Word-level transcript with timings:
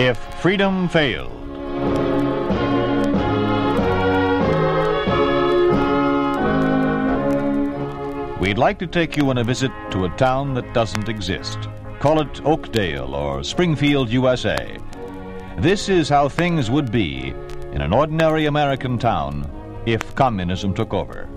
If 0.00 0.16
Freedom 0.40 0.88
Failed. 0.88 1.30
We'd 8.40 8.56
like 8.56 8.78
to 8.78 8.86
take 8.86 9.18
you 9.18 9.28
on 9.28 9.36
a 9.36 9.44
visit 9.44 9.70
to 9.90 10.06
a 10.06 10.16
town 10.16 10.54
that 10.54 10.72
doesn't 10.72 11.10
exist. 11.10 11.58
Call 11.98 12.22
it 12.22 12.40
Oakdale 12.46 13.14
or 13.14 13.44
Springfield, 13.44 14.08
USA. 14.08 14.78
This 15.58 15.90
is 15.90 16.08
how 16.08 16.30
things 16.30 16.70
would 16.70 16.90
be 16.90 17.34
in 17.72 17.82
an 17.82 17.92
ordinary 17.92 18.46
American 18.46 18.96
town 18.96 19.44
if 19.84 20.14
communism 20.14 20.72
took 20.72 20.94
over. 20.94 21.28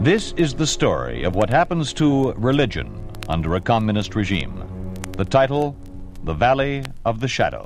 This 0.00 0.32
is 0.32 0.52
the 0.52 0.66
story 0.66 1.22
of 1.22 1.36
what 1.36 1.48
happens 1.48 1.92
to 1.92 2.32
religion 2.32 3.08
under 3.28 3.54
a 3.54 3.60
communist 3.60 4.16
regime. 4.16 4.64
The 5.12 5.24
title 5.24 5.76
The 6.24 6.34
Valley 6.34 6.84
of 7.04 7.20
the 7.20 7.28
Shadow. 7.28 7.64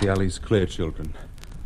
The 0.00 0.10
alley's 0.10 0.38
clear, 0.38 0.66
children. 0.66 1.14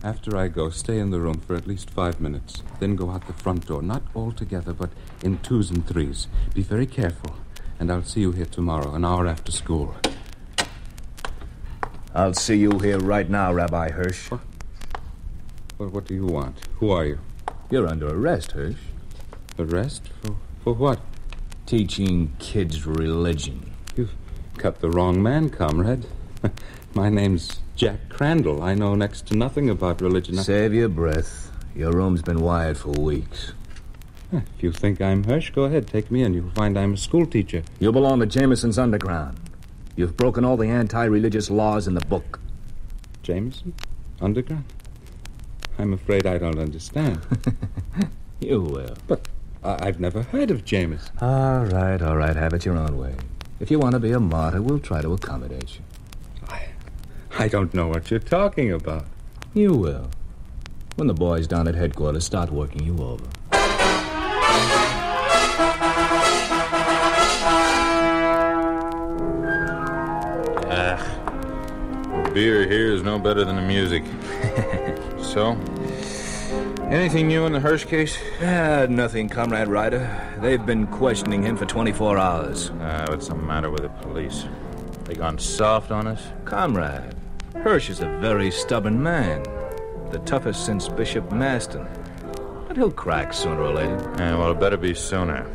After 0.02 0.36
I 0.36 0.46
go, 0.46 0.70
stay 0.70 1.00
in 1.00 1.10
the 1.10 1.18
room 1.18 1.41
for 1.41 1.56
at 1.56 1.66
least 1.66 1.91
five 1.91 2.20
minutes. 2.20 2.62
Then 2.78 2.94
go 2.94 3.10
out 3.10 3.27
the 3.27 3.32
front 3.32 3.66
door. 3.66 3.82
Not 3.82 4.02
all 4.14 4.30
together, 4.30 4.72
but 4.72 4.91
in 5.24 5.38
twos 5.38 5.70
and 5.70 5.84
threes. 5.84 6.28
Be 6.54 6.62
very 6.62 6.86
careful. 6.86 7.34
And 7.80 7.91
I'll 7.91 8.04
see 8.04 8.20
you 8.20 8.30
here 8.30 8.46
tomorrow, 8.46 8.94
an 8.94 9.04
hour 9.04 9.26
after 9.26 9.50
school. 9.50 9.96
I'll 12.14 12.34
see 12.34 12.56
you 12.56 12.78
here 12.78 12.98
right 12.98 13.28
now, 13.28 13.52
Rabbi 13.52 13.91
Hirsch. 13.91 14.30
Well, 14.30 15.88
what 15.88 16.06
do 16.06 16.14
you 16.14 16.26
want? 16.26 16.58
Who 16.76 16.91
are 16.91 17.04
you? 17.04 17.19
You're 17.70 17.88
under 17.88 18.08
arrest, 18.08 18.52
Hirsch. 18.52 18.78
Arrest? 19.58 20.10
For, 20.22 20.36
for 20.62 20.72
what? 20.74 21.00
Teaching 21.66 22.34
kids 22.38 22.86
religion. 22.86 23.72
You've 23.96 24.14
cut 24.56 24.80
the 24.80 24.91
wrong 24.91 25.20
man, 25.22 25.50
comrade. 25.50 26.06
My 26.94 27.08
name's 27.08 27.60
Jack 27.78 28.08
Crandall. 28.08 28.60
I 28.62 28.74
know 28.74 28.96
next 28.96 29.26
to 29.28 29.36
nothing 29.36 29.70
about 29.70 30.00
religion. 30.00 30.36
Save 30.36 30.74
your 30.74 30.88
breath. 30.88 31.52
Your 31.76 31.92
room's 31.92 32.22
been 32.22 32.40
wired 32.40 32.76
for 32.76 32.90
weeks. 32.90 33.52
If 34.32 34.42
you 34.64 34.72
think 34.72 35.00
I'm 35.00 35.22
Hirsch, 35.22 35.50
go 35.50 35.62
ahead. 35.62 35.86
Take 35.86 36.10
me 36.10 36.24
in. 36.24 36.34
You'll 36.34 36.50
find 36.50 36.76
I'm 36.76 36.94
a 36.94 36.96
schoolteacher. 36.96 37.62
You 37.78 37.92
belong 37.92 38.18
to 38.18 38.26
Jameson's 38.26 38.78
Underground. 38.80 39.38
You've 39.94 40.16
broken 40.16 40.44
all 40.44 40.56
the 40.56 40.66
anti 40.66 41.04
religious 41.04 41.50
laws 41.50 41.86
in 41.86 41.94
the 41.94 42.04
book. 42.06 42.40
Jameson? 43.22 43.72
Underground? 44.20 44.64
I'm 45.78 45.92
afraid 45.92 46.26
I 46.26 46.38
don't 46.38 46.58
understand. 46.58 47.20
You 48.40 48.60
will. 48.62 48.96
But 49.08 49.26
I- 49.64 49.88
I've 49.88 49.98
never 49.98 50.22
heard 50.22 50.52
of 50.52 50.64
Jameson. 50.64 51.10
All 51.20 51.64
right, 51.64 52.00
all 52.00 52.16
right. 52.16 52.36
Have 52.36 52.52
it 52.54 52.64
your 52.64 52.76
own 52.76 52.96
way. 52.96 53.16
If 53.58 53.68
you 53.68 53.80
want 53.80 53.94
to 53.94 53.98
be 53.98 54.12
a 54.12 54.20
martyr, 54.20 54.62
we'll 54.62 54.78
try 54.78 55.02
to 55.02 55.12
accommodate 55.12 55.74
you. 55.74 55.80
I 57.41 57.47
don't 57.47 57.72
know 57.72 57.86
what 57.86 58.11
you're 58.11 58.19
talking 58.19 58.72
about. 58.72 59.05
You 59.55 59.72
will. 59.75 60.11
When 60.97 61.06
the 61.06 61.14
boys 61.14 61.47
down 61.47 61.69
at 61.69 61.77
headquarters 61.77 62.25
start 62.25 62.50
working 62.50 62.84
you 62.84 62.98
over. 62.98 63.25
The 72.28 72.34
beer 72.34 72.69
here 72.69 72.93
is 72.93 73.03
no 73.03 73.19
better 73.19 73.44
than 73.44 73.54
the 73.56 73.62
music. 73.62 74.03
so, 75.22 75.53
anything 76.91 77.28
new 77.28 77.47
in 77.47 77.53
the 77.53 77.60
Hirsch 77.60 77.84
case? 77.84 78.19
Ah, 78.43 78.87
nothing, 78.91 79.28
Comrade 79.28 79.69
Ryder. 79.69 80.37
They've 80.41 80.65
been 80.65 80.88
questioning 80.88 81.43
him 81.43 81.56
for 81.56 81.66
24 81.66 82.19
hours. 82.19 82.71
Uh, 82.71 83.06
what's 83.09 83.28
the 83.28 83.37
matter 83.37 83.71
with 83.71 83.82
the 83.82 83.88
police? 83.88 84.44
They 85.04 85.15
gone 85.15 85.38
soft 85.38 85.91
on 85.91 86.06
us? 86.06 86.22
Comrade, 86.44 87.15
Hirsch 87.68 87.90
is 87.90 88.00
a 88.00 88.08
very 88.18 88.50
stubborn 88.50 89.02
man. 89.02 89.42
The 90.10 90.22
toughest 90.24 90.64
since 90.64 90.88
Bishop 90.88 91.30
Maston. 91.30 91.86
But 92.66 92.78
he'll 92.78 92.90
crack 92.90 93.34
sooner 93.34 93.60
or 93.60 93.74
later. 93.74 94.14
Yeah, 94.16 94.38
well, 94.38 94.52
it 94.52 94.58
better 94.58 94.78
be 94.78 94.94
sooner. 94.94 95.46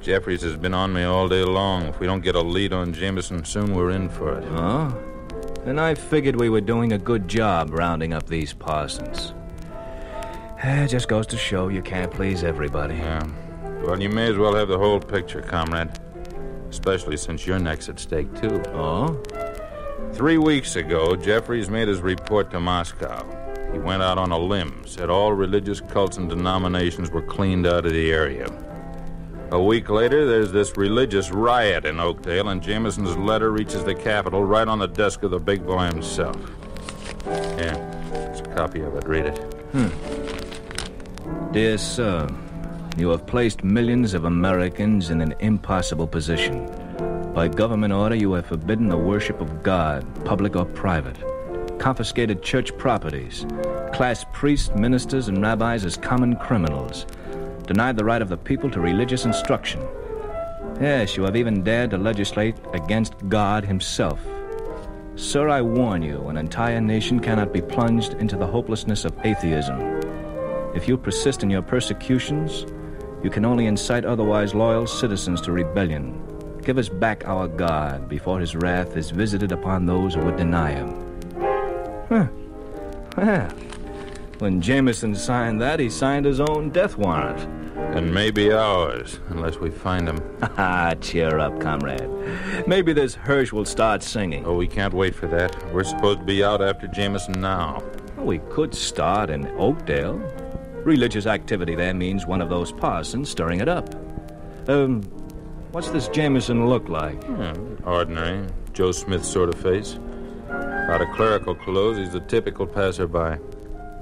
Jeffries 0.00 0.42
has 0.42 0.56
been 0.56 0.74
on 0.74 0.92
me 0.92 1.02
all 1.02 1.26
day 1.26 1.42
long. 1.42 1.86
If 1.86 1.98
we 1.98 2.06
don't 2.06 2.20
get 2.20 2.36
a 2.36 2.40
lead 2.40 2.72
on 2.72 2.92
Jameson 2.92 3.44
soon, 3.44 3.74
we're 3.74 3.90
in 3.90 4.08
for 4.10 4.38
it. 4.38 4.44
Oh? 4.50 4.96
And 5.64 5.80
I 5.80 5.96
figured 5.96 6.36
we 6.36 6.50
were 6.50 6.60
doing 6.60 6.92
a 6.92 6.98
good 6.98 7.26
job 7.26 7.70
rounding 7.72 8.14
up 8.14 8.28
these 8.28 8.52
Parsons. 8.52 9.34
Eh, 10.62 10.84
it 10.84 10.88
just 10.88 11.08
goes 11.08 11.26
to 11.26 11.36
show 11.36 11.66
you 11.66 11.82
can't 11.82 12.12
please 12.12 12.44
everybody. 12.44 12.94
Yeah. 12.94 13.26
Well, 13.82 14.00
you 14.00 14.08
may 14.08 14.28
as 14.28 14.36
well 14.36 14.54
have 14.54 14.68
the 14.68 14.78
whole 14.78 15.00
picture, 15.00 15.42
comrade. 15.42 15.98
Especially 16.70 17.16
since 17.16 17.44
your 17.44 17.58
neck's 17.58 17.88
at 17.88 17.98
stake, 17.98 18.32
too. 18.40 18.62
Oh? 18.68 19.20
Three 20.12 20.38
weeks 20.38 20.76
ago, 20.76 21.16
Jeffries 21.16 21.68
made 21.70 21.88
his 21.88 22.00
report 22.00 22.50
to 22.52 22.60
Moscow. 22.60 23.24
He 23.72 23.78
went 23.78 24.02
out 24.02 24.18
on 24.18 24.30
a 24.30 24.38
limb, 24.38 24.82
said 24.86 25.10
all 25.10 25.32
religious 25.32 25.80
cults 25.80 26.16
and 26.16 26.28
denominations 26.28 27.10
were 27.10 27.22
cleaned 27.22 27.66
out 27.66 27.84
of 27.84 27.92
the 27.92 28.12
area. 28.12 28.46
A 29.50 29.62
week 29.62 29.88
later, 29.88 30.26
there's 30.26 30.52
this 30.52 30.76
religious 30.76 31.30
riot 31.30 31.84
in 31.84 32.00
Oakdale, 32.00 32.48
and 32.48 32.62
Jameson's 32.62 33.16
letter 33.16 33.50
reaches 33.50 33.84
the 33.84 33.94
Capitol 33.94 34.44
right 34.44 34.66
on 34.66 34.78
the 34.78 34.88
desk 34.88 35.22
of 35.22 35.30
the 35.30 35.40
big 35.40 35.66
boy 35.66 35.86
himself. 35.86 36.36
Yeah, 37.26 37.76
it's 38.30 38.40
a 38.40 38.54
copy 38.54 38.80
of 38.80 38.94
it. 38.94 39.04
Read 39.06 39.26
it. 39.26 39.38
Hmm. 39.72 41.52
Dear 41.52 41.78
sir, 41.78 42.28
you 42.96 43.10
have 43.10 43.26
placed 43.26 43.64
millions 43.64 44.14
of 44.14 44.24
Americans 44.24 45.10
in 45.10 45.20
an 45.20 45.34
impossible 45.40 46.06
position. 46.06 46.68
By 47.34 47.48
government 47.48 47.92
order, 47.92 48.14
you 48.14 48.32
have 48.34 48.46
forbidden 48.46 48.88
the 48.88 48.96
worship 48.96 49.40
of 49.40 49.64
God, 49.64 50.06
public 50.24 50.54
or 50.54 50.64
private, 50.64 51.18
confiscated 51.80 52.44
church 52.44 52.76
properties, 52.78 53.44
classed 53.92 54.30
priests, 54.30 54.72
ministers, 54.76 55.26
and 55.26 55.42
rabbis 55.42 55.84
as 55.84 55.96
common 55.96 56.36
criminals, 56.36 57.06
denied 57.66 57.96
the 57.96 58.04
right 58.04 58.22
of 58.22 58.28
the 58.28 58.36
people 58.36 58.70
to 58.70 58.78
religious 58.78 59.24
instruction. 59.24 59.84
Yes, 60.80 61.16
you 61.16 61.24
have 61.24 61.34
even 61.34 61.64
dared 61.64 61.90
to 61.90 61.98
legislate 61.98 62.54
against 62.72 63.14
God 63.28 63.64
Himself. 63.64 64.20
Sir, 65.16 65.48
I 65.48 65.60
warn 65.60 66.02
you, 66.02 66.28
an 66.28 66.36
entire 66.36 66.80
nation 66.80 67.18
cannot 67.18 67.52
be 67.52 67.62
plunged 67.62 68.14
into 68.14 68.36
the 68.36 68.46
hopelessness 68.46 69.04
of 69.04 69.18
atheism. 69.24 69.80
If 70.72 70.86
you 70.86 70.96
persist 70.96 71.42
in 71.42 71.50
your 71.50 71.62
persecutions, 71.62 72.64
you 73.24 73.30
can 73.30 73.44
only 73.44 73.66
incite 73.66 74.04
otherwise 74.04 74.54
loyal 74.54 74.86
citizens 74.86 75.40
to 75.40 75.50
rebellion. 75.50 76.33
Give 76.64 76.78
us 76.78 76.88
back 76.88 77.28
our 77.28 77.46
God 77.46 78.08
before 78.08 78.40
his 78.40 78.56
wrath 78.56 78.96
is 78.96 79.10
visited 79.10 79.52
upon 79.52 79.84
those 79.84 80.14
who 80.14 80.22
would 80.22 80.38
deny 80.38 80.70
him. 80.72 80.94
Huh. 82.08 82.28
Well, 83.18 83.50
when 84.38 84.62
Jameson 84.62 85.14
signed 85.14 85.60
that, 85.60 85.78
he 85.78 85.90
signed 85.90 86.24
his 86.24 86.40
own 86.40 86.70
death 86.70 86.96
warrant. 86.96 87.38
And 87.94 88.14
maybe 88.14 88.50
ours, 88.50 89.20
unless 89.28 89.58
we 89.58 89.70
find 89.70 90.08
him. 90.08 90.20
Ah, 90.40 90.94
cheer 91.02 91.38
up, 91.38 91.60
comrade. 91.60 92.08
Maybe 92.66 92.94
this 92.94 93.14
Hirsch 93.14 93.52
will 93.52 93.66
start 93.66 94.02
singing. 94.02 94.46
Oh, 94.46 94.56
we 94.56 94.66
can't 94.66 94.94
wait 94.94 95.14
for 95.14 95.26
that. 95.26 95.70
We're 95.70 95.84
supposed 95.84 96.20
to 96.20 96.24
be 96.24 96.42
out 96.42 96.62
after 96.62 96.86
Jameson 96.88 97.40
now. 97.42 97.82
Well, 98.16 98.24
we 98.24 98.38
could 98.50 98.74
start 98.74 99.28
in 99.28 99.46
Oakdale. 99.58 100.16
Religious 100.82 101.26
activity 101.26 101.74
there 101.74 101.94
means 101.94 102.26
one 102.26 102.40
of 102.40 102.48
those 102.48 102.72
parsons 102.72 103.28
stirring 103.28 103.60
it 103.60 103.68
up. 103.68 103.94
Um, 104.66 105.02
what's 105.74 105.90
this 105.90 106.06
Jameson 106.06 106.68
look 106.68 106.88
like? 106.88 107.20
Yeah, 107.24 107.56
ordinary, 107.84 108.46
Joe 108.72 108.92
Smith 108.92 109.24
sort 109.24 109.48
of 109.48 109.60
face. 109.60 109.98
Out 110.48 111.02
of 111.02 111.08
clerical 111.16 111.56
clothes, 111.56 111.98
he's 111.98 112.14
a 112.14 112.20
typical 112.20 112.64
passerby. 112.64 113.42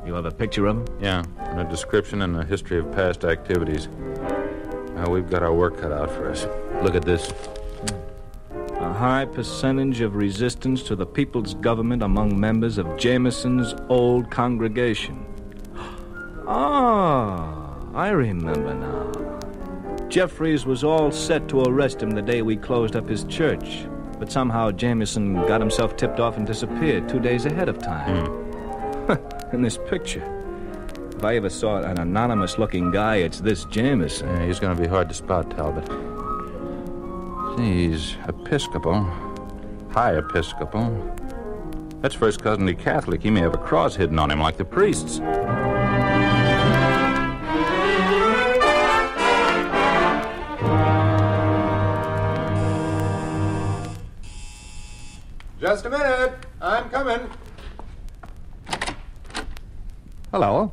You 0.05 0.13
have 0.13 0.27
a 0.27 0.31
picture 0.31 0.67
of 0.67 0.77
him? 0.77 0.99
Yeah, 1.01 1.23
and 1.39 1.61
a 1.61 1.65
description 1.65 2.21
and 2.21 2.37
a 2.37 2.45
history 2.45 2.79
of 2.79 2.93
past 2.93 3.25
activities. 3.25 3.89
Now 4.95 5.09
we've 5.09 5.31
got 5.31 5.43
our 5.43 5.55
work 5.55 5.81
cut 5.81 5.93
out 5.93 6.11
for 6.11 6.31
us. 6.31 6.47
Look 6.83 6.95
at 6.95 7.07
this. 7.07 7.33
A 8.73 8.93
high 8.93 9.25
percentage 9.25 10.03
of 10.03 10.15
resistance 10.15 10.83
to 10.83 10.95
the 10.95 11.07
people's 11.07 11.55
government 11.55 12.03
among 12.03 12.39
members 12.39 12.77
of 12.77 12.99
Jameson's 12.99 13.75
old 13.89 14.31
congregation. 14.31 15.25
Ah, 16.45 17.77
I 17.95 18.09
remember 18.09 18.75
now. 18.75 19.22
Jeffries 20.13 20.67
was 20.67 20.85
all 20.85 21.11
set 21.11 21.49
to 21.49 21.63
arrest 21.63 22.03
him 22.03 22.11
the 22.11 22.21
day 22.21 22.43
we 22.43 22.55
closed 22.55 22.97
up 22.97 23.09
his 23.09 23.25
church, 23.25 23.87
but 24.19 24.31
somehow 24.31 24.71
Jameson 24.71 25.33
got 25.47 25.59
himself 25.59 25.97
tipped 25.97 26.21
off 26.21 26.37
and 26.37 26.47
disappeared 26.47 27.09
two 27.09 27.19
days 27.19 27.47
ahead 27.47 27.71
of 27.71 27.79
time. 27.79 28.27
Hmm. 28.27 29.55
In 29.55 29.63
this 29.63 29.79
picture. 29.89 30.23
If 31.17 31.25
I 31.25 31.37
ever 31.37 31.49
saw 31.49 31.79
an 31.79 31.99
anonymous 31.99 32.59
looking 32.59 32.91
guy, 32.91 33.17
it's 33.17 33.41
this 33.41 33.65
Jameson. 33.65 34.29
Yeah, 34.29 34.45
he's 34.45 34.61
going 34.61 34.77
to 34.77 34.83
be 34.83 34.87
hard 34.87 35.09
to 35.09 35.15
spot, 35.15 35.51
Talbot. 35.51 35.89
He's 37.59 38.15
Episcopal. 38.29 39.05
High 39.93 40.19
Episcopal. 40.19 41.17
That's 42.03 42.15
first 42.15 42.43
cousin 42.43 42.67
to 42.67 42.75
Catholic. 42.75 43.23
He 43.23 43.31
may 43.31 43.41
have 43.41 43.55
a 43.55 43.59
cross 43.59 43.97
hidden 43.97 44.19
on 44.19 44.31
him 44.31 44.41
like 44.41 44.59
the 44.59 44.65
priests. 44.67 45.21
Just 55.73 55.87
a 55.87 55.91
minute. 55.91 56.35
I'm 56.61 56.91
coming. 56.91 57.31
Hello. 60.31 60.71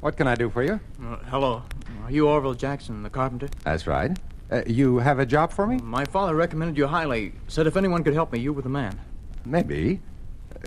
What 0.00 0.16
can 0.16 0.26
I 0.26 0.34
do 0.34 0.50
for 0.50 0.64
you? 0.64 0.80
Uh, 1.00 1.18
hello. 1.26 1.62
Are 2.02 2.10
you 2.10 2.26
Orville 2.26 2.54
Jackson, 2.54 3.04
the 3.04 3.10
carpenter? 3.10 3.48
That's 3.62 3.86
right. 3.86 4.18
Uh, 4.50 4.62
you 4.66 4.98
have 4.98 5.20
a 5.20 5.24
job 5.24 5.52
for 5.52 5.68
me? 5.68 5.76
My 5.76 6.04
father 6.04 6.34
recommended 6.34 6.76
you 6.76 6.88
highly. 6.88 7.32
Said 7.46 7.68
if 7.68 7.76
anyone 7.76 8.02
could 8.02 8.14
help 8.14 8.32
me, 8.32 8.40
you 8.40 8.52
were 8.52 8.62
the 8.62 8.68
man. 8.68 8.98
Maybe. 9.44 10.00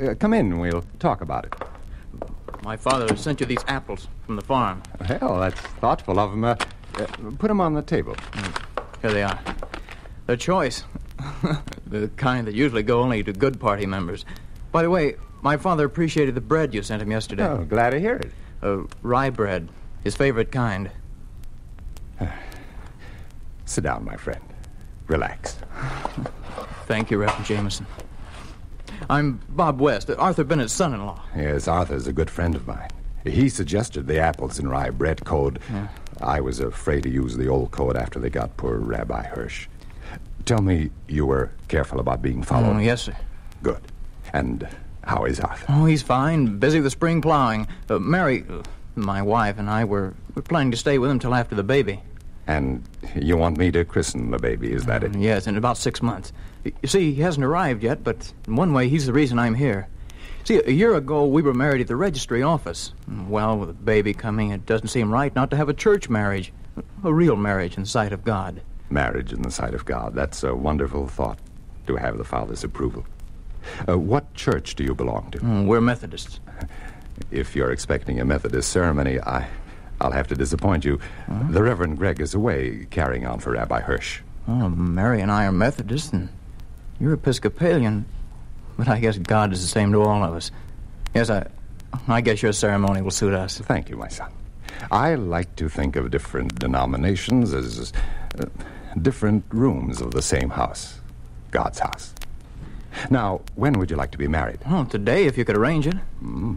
Uh, 0.02 0.16
come 0.16 0.34
in 0.34 0.54
and 0.54 0.62
we'll 0.62 0.86
talk 1.00 1.19
about 1.19 1.44
it. 1.44 1.54
My 2.64 2.78
father 2.78 3.18
sent 3.18 3.42
you 3.42 3.46
these 3.48 3.66
apples 3.68 4.08
from 4.25 4.38
the 4.38 4.44
farm. 4.44 4.81
Well, 5.22 5.42
that's 5.42 5.60
thoughtful 5.60 6.19
of 6.19 6.31
him. 6.31 6.46
Uh, 6.46 6.56
uh, 6.96 7.06
put 7.38 7.50
them 7.50 7.60
on 7.60 7.74
the 7.74 7.81
table. 7.81 8.16
Here 9.02 9.12
they 9.12 9.24
are. 9.24 9.38
Their 10.25 10.38
choice. 10.38 10.86
the 11.89 12.10
kind 12.18 12.48
that 12.48 12.54
usually 12.54 12.84
go 12.84 13.01
only 13.01 13.24
to 13.24 13.34
good 13.34 13.60
party 13.60 13.86
members. 13.86 14.25
By 14.72 14.84
the 14.84 14.89
way, 14.89 15.16
my 15.42 15.57
father 15.57 15.86
appreciated 15.86 16.36
the 16.36 16.42
bread 16.42 16.74
you 16.74 16.81
sent 16.84 17.01
him 17.01 17.12
yesterday. 17.12 17.45
Oh, 17.45 17.63
glad 17.63 17.92
to 17.92 18.00
hear 18.00 18.16
it. 18.16 18.31
Uh, 18.62 18.84
rye 19.01 19.30
bread. 19.30 19.69
His 20.04 20.16
favorite 20.16 20.51
kind. 20.51 20.92
Sit 23.66 23.84
down, 23.84 24.06
my 24.06 24.16
friend. 24.16 24.42
Relax. 25.07 25.57
Thank 26.86 27.12
you, 27.12 27.18
Reverend 27.18 27.45
Jameson. 27.45 27.86
I'm 29.10 29.40
Bob 29.50 29.80
West, 29.80 30.10
Arthur 30.10 30.44
Bennett's 30.44 30.74
son 30.74 30.94
in 30.94 31.06
law. 31.06 31.22
Yes, 31.36 31.68
Arthur's 31.68 32.07
a 32.07 32.13
good 32.13 32.30
friend 32.30 32.56
of 32.56 32.66
mine. 32.68 32.90
He 33.25 33.50
suggested 33.50 34.07
the 34.07 34.19
apples 34.19 34.57
and 34.60 34.69
rye 34.69 34.90
bread 34.90 35.24
code. 35.25 35.60
Yeah. 35.72 35.88
I 36.22 36.42
was 36.42 36.60
afraid 36.60 37.04
to 37.04 37.10
use 37.10 37.36
the 37.38 37.48
old 37.48 37.72
code 37.72 37.95
after 37.95 38.19
they 38.19 38.30
got 38.30 38.57
poor 38.57 38.78
Rabbi 38.78 39.24
Hirsch. 39.24 39.68
Tell 40.47 40.61
me 40.61 40.91
you 41.09 41.25
were 41.25 41.51
careful 41.67 41.99
about 41.99 42.21
being 42.21 42.41
followed. 42.41 42.77
Oh, 42.77 42.79
yes, 42.79 43.01
sir. 43.01 43.17
Good. 43.61 43.81
And 44.31 44.65
how 45.03 45.25
is 45.25 45.41
Arthur? 45.41 45.65
Oh, 45.67 45.83
he's 45.83 46.01
fine. 46.01 46.57
Busy 46.57 46.77
with 46.77 46.85
the 46.85 46.89
spring 46.89 47.21
plowing. 47.21 47.67
Uh, 47.89 47.99
Mary, 47.99 48.45
uh, 48.49 48.63
my 48.95 49.21
wife, 49.21 49.59
and 49.59 49.69
I 49.69 49.83
were, 49.83 50.13
were 50.35 50.41
planning 50.41 50.71
to 50.71 50.77
stay 50.77 50.99
with 50.99 51.11
him 51.11 51.19
till 51.19 51.35
after 51.35 51.53
the 51.53 51.63
baby. 51.63 52.01
And 52.47 52.81
you 53.13 53.35
want 53.35 53.57
me 53.57 53.71
to 53.71 53.83
christen 53.83 54.31
the 54.31 54.38
baby, 54.39 54.71
is 54.71 54.85
that 54.85 55.03
it? 55.03 55.13
Yes, 55.17 55.47
in 55.47 55.57
about 55.57 55.77
six 55.77 56.01
months. 56.01 56.31
You 56.63 56.88
see, 56.88 57.11
he 57.11 57.21
hasn't 57.21 57.44
arrived 57.44 57.83
yet, 57.83 58.05
but 58.05 58.31
in 58.47 58.55
one 58.55 58.71
way, 58.71 58.88
he's 58.88 59.05
the 59.05 59.11
reason 59.11 59.38
I'm 59.38 59.55
here. 59.55 59.89
See, 60.45 60.61
a 60.65 60.71
year 60.71 60.95
ago, 60.95 61.25
we 61.25 61.41
were 61.41 61.53
married 61.53 61.81
at 61.81 61.88
the 61.88 61.97
registry 61.97 62.41
office. 62.41 62.94
Well, 63.27 63.57
with 63.57 63.71
a 63.71 63.73
baby 63.73 64.13
coming, 64.13 64.51
it 64.51 64.65
doesn't 64.65 64.88
seem 64.88 65.11
right 65.11 65.35
not 65.35 65.49
to 65.49 65.57
have 65.57 65.67
a 65.67 65.73
church 65.73 66.07
marriage. 66.07 66.53
A 67.03 67.13
real 67.13 67.35
marriage 67.35 67.75
in 67.75 67.83
the 67.83 67.89
sight 67.89 68.13
of 68.13 68.23
God. 68.23 68.61
Marriage 68.89 69.34
in 69.34 69.42
the 69.42 69.51
sight 69.51 69.74
of 69.74 69.86
God. 69.86 70.13
That's 70.16 70.44
a 70.44 70.56
wonderful 70.56 71.07
thought 71.07 71.39
to 71.88 71.95
have 71.95 72.18
the 72.18 72.24
Father's 72.24 72.63
approval. 72.63 73.06
Uh, 73.88 73.98
what 73.98 74.34
church 74.34 74.75
do 74.75 74.84
you 74.84 74.95
belong 74.95 75.30
to? 75.31 75.39
Mm, 75.39 75.66
We're 75.68 75.81
Methodists. 75.81 76.39
If 77.31 77.56
you're 77.56 77.72
expecting 77.72 78.19
a 78.19 78.25
Methodist 78.25 78.72
ceremony, 78.72 79.19
I, 79.19 79.48
I'll 80.00 80.12
have 80.12 80.28
to 80.28 80.36
disappoint 80.36 80.86
you. 80.86 81.00
The 81.50 81.63
Reverend 81.63 81.98
Gregg 81.98 82.22
is 82.22 82.36
away 82.36 82.86
carrying 82.92 83.25
on 83.25 83.39
for 83.39 83.54
Rabbi 83.54 83.81
Hirsch. 83.81 84.19
Well, 84.48 84.69
Mary 84.69 85.19
and 85.22 85.31
I 85.31 85.45
are 85.48 85.51
Methodists, 85.51 86.13
and 86.13 86.30
you're 87.00 87.13
Episcopalian. 87.13 88.06
But 88.78 88.88
I 88.88 89.00
guess 89.00 89.18
God 89.18 89.51
is 89.51 89.63
the 89.63 89.68
same 89.68 89.92
to 89.94 90.01
all 90.04 90.24
of 90.24 90.36
us. 90.36 90.51
Yes, 91.16 91.31
I, 91.31 91.48
I 92.07 92.22
guess 92.22 92.44
your 92.44 92.54
ceremony 92.54 93.01
will 93.01 93.10
suit 93.12 93.33
us. 93.33 93.57
Thank 93.57 93.90
you, 93.90 93.98
my 93.98 94.10
son. 94.10 94.31
I 94.92 95.16
like 95.16 95.56
to 95.56 95.68
think 95.68 95.95
of 95.95 96.12
different 96.12 96.60
denominations 96.60 97.51
as 97.56 97.92
uh, 98.40 98.45
different 99.01 99.45
rooms 99.50 100.01
of 100.01 100.12
the 100.12 100.22
same 100.22 100.50
house, 100.50 101.00
God's 101.51 101.80
house. 101.80 102.13
Now, 103.10 103.42
when 103.56 103.74
would 103.74 103.92
you 103.92 103.98
like 103.98 104.12
to 104.12 104.18
be 104.18 104.28
married? 104.28 104.60
Oh, 104.68 104.86
today, 104.86 105.25
if 105.25 105.38
you 105.38 105.45
could 105.45 105.57
arrange 105.57 105.88
it. 105.88 105.95
Hmm. 106.19 106.56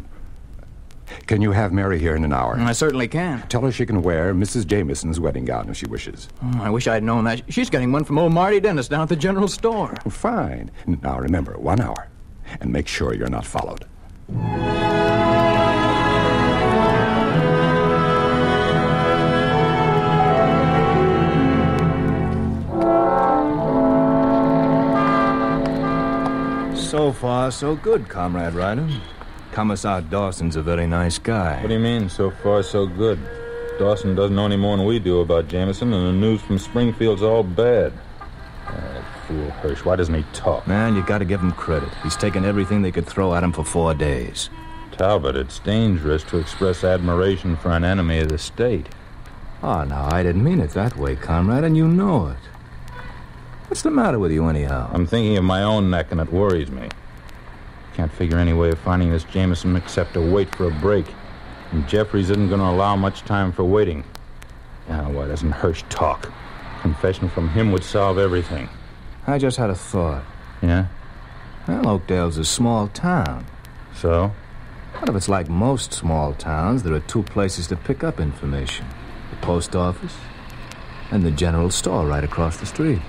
Can 1.27 1.43
you 1.43 1.53
have 1.53 1.73
Mary 1.73 1.99
here 1.99 2.15
in 2.15 2.25
an 2.25 2.33
hour? 2.33 2.57
I 2.59 2.73
certainly 2.73 3.09
can. 3.09 3.43
Tell 3.49 3.63
her 3.63 3.73
she 3.73 3.85
can 3.85 4.03
wear 4.03 4.33
Mrs. 4.33 4.67
Jameson's 4.67 5.19
wedding 5.19 5.45
gown 5.45 5.69
if 5.69 5.77
she 5.77 5.87
wishes. 5.87 6.29
Oh, 6.43 6.61
I 6.63 6.71
wish 6.71 6.87
I'd 6.87 7.03
known 7.03 7.25
that. 7.25 7.43
She's 7.53 7.69
getting 7.69 7.91
one 7.91 8.05
from 8.05 8.19
old 8.19 8.33
Marty 8.33 8.61
Dennis 8.61 8.89
down 8.89 9.03
at 9.03 9.09
the 9.09 9.17
general 9.17 9.49
store. 9.49 9.95
Fine. 10.09 10.71
Now 10.87 11.19
remember, 11.19 11.59
one 11.59 11.81
hour. 11.81 12.09
And 12.61 12.73
make 12.73 12.87
sure 12.87 13.15
you're 13.15 13.29
not 13.29 13.45
followed. 13.45 13.87
So 26.91 27.13
far, 27.13 27.53
so 27.53 27.77
good, 27.77 28.09
Comrade 28.09 28.53
Ryder. 28.53 28.89
Commissar 29.53 30.01
Dawson's 30.01 30.57
a 30.57 30.63
very 30.63 30.89
nice 30.89 31.19
guy. 31.19 31.61
What 31.61 31.69
do 31.69 31.75
you 31.75 31.79
mean, 31.79 32.09
so 32.09 32.33
far, 32.33 32.65
so 32.65 32.85
good? 32.85 33.21
Dawson 33.79 34.17
doesn't 34.17 34.35
know 34.35 34.47
any 34.47 34.57
more 34.57 34.77
than 34.77 34.85
we 34.85 34.99
do 34.99 35.21
about 35.21 35.47
Jameson, 35.47 35.93
and 35.93 36.05
the 36.09 36.13
news 36.13 36.43
from 36.43 36.59
Springfield's 36.59 37.23
all 37.23 37.45
bad. 37.45 37.93
Oh, 38.67 39.05
fool 39.29 39.51
Hirsch, 39.51 39.85
why 39.85 39.95
doesn't 39.95 40.17
he 40.17 40.25
talk? 40.33 40.67
Man, 40.67 40.97
you 40.97 41.07
gotta 41.07 41.25
give 41.25 41.41
him 41.41 41.53
credit. 41.53 41.91
He's 42.03 42.17
taken 42.17 42.45
everything 42.45 42.83
they 42.83 42.91
could 42.91 43.07
throw 43.07 43.37
at 43.37 43.45
him 43.45 43.53
for 43.53 43.65
four 43.65 43.95
days. 43.95 44.51
Talbot, 44.91 45.37
it's 45.37 45.61
dangerous 45.61 46.25
to 46.25 46.39
express 46.39 46.83
admiration 46.83 47.57
for 47.57 47.71
an 47.71 47.85
enemy 47.85 48.19
of 48.19 48.31
the 48.31 48.39
state. 48.39 48.89
Ah, 49.63 49.83
oh, 49.83 49.85
no, 49.85 50.09
I 50.11 50.25
didn't 50.25 50.43
mean 50.43 50.59
it 50.59 50.71
that 50.71 50.97
way, 50.97 51.15
comrade, 51.15 51.63
and 51.63 51.77
you 51.77 51.87
know 51.87 52.27
it. 52.27 52.51
What's 53.71 53.83
the 53.83 53.91
matter 53.93 54.19
with 54.19 54.33
you, 54.33 54.49
anyhow? 54.49 54.91
I'm 54.93 55.07
thinking 55.07 55.37
of 55.37 55.45
my 55.45 55.63
own 55.63 55.91
neck, 55.91 56.11
and 56.11 56.21
it 56.21 56.33
worries 56.33 56.73
me. 56.73 56.89
Can't 57.95 58.11
figure 58.11 58.37
any 58.37 58.53
way 58.53 58.71
of 58.71 58.81
finding 58.81 59.13
this 59.13 59.23
Jameson 59.23 59.77
except 59.77 60.15
to 60.15 60.21
wait 60.21 60.53
for 60.57 60.67
a 60.67 60.73
break. 60.73 61.07
And 61.71 61.87
Jeffries 61.89 62.31
isn't 62.31 62.49
going 62.49 62.59
to 62.59 62.67
allow 62.67 62.97
much 62.97 63.21
time 63.21 63.53
for 63.53 63.63
waiting. 63.63 64.03
Now, 64.89 65.13
why 65.13 65.29
doesn't 65.29 65.53
Hirsch 65.53 65.85
talk? 65.89 66.33
Confession 66.81 67.29
from 67.29 67.49
him 67.51 67.71
would 67.71 67.85
solve 67.85 68.19
everything. 68.19 68.69
I 69.29 69.39
just 69.39 69.57
had 69.57 69.71
a 69.71 69.77
thought. 69.77 70.25
Yeah? 70.61 70.89
Well, 71.69 71.91
Oakdale's 71.91 72.39
a 72.39 72.45
small 72.45 72.89
town. 72.89 73.47
So? 73.95 74.33
What 74.99 75.09
if 75.09 75.15
it's 75.15 75.29
like 75.29 75.49
most 75.49 75.93
small 75.93 76.35
towns? 76.35 76.83
There 76.83 76.93
are 76.93 76.99
two 76.99 77.23
places 77.23 77.69
to 77.69 77.77
pick 77.77 78.03
up 78.03 78.19
information 78.19 78.87
the 79.31 79.37
post 79.37 79.77
office 79.77 80.17
and 81.13 81.23
the 81.23 81.31
general 81.31 81.71
store 81.71 82.05
right 82.05 82.25
across 82.25 82.57
the 82.57 82.67
street. 82.67 83.01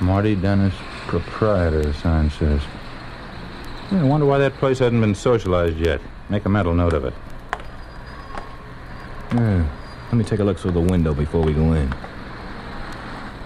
Marty 0.00 0.34
Dennis, 0.34 0.74
proprietor, 1.06 1.82
the 1.82 1.94
sign 1.94 2.30
says. 2.30 2.62
Yeah, 3.92 4.00
I 4.00 4.04
wonder 4.04 4.24
why 4.24 4.38
that 4.38 4.54
place 4.54 4.78
hasn't 4.78 5.00
been 5.00 5.14
socialized 5.14 5.78
yet. 5.78 6.00
Make 6.28 6.44
a 6.46 6.48
mental 6.48 6.74
note 6.74 6.92
of 6.92 7.04
it. 7.04 7.14
Yeah. 9.34 9.68
Let 10.06 10.14
me 10.14 10.24
take 10.24 10.40
a 10.40 10.44
look 10.44 10.58
through 10.58 10.72
the 10.72 10.80
window 10.80 11.14
before 11.14 11.42
we 11.42 11.52
go 11.52 11.72
in. 11.72 11.94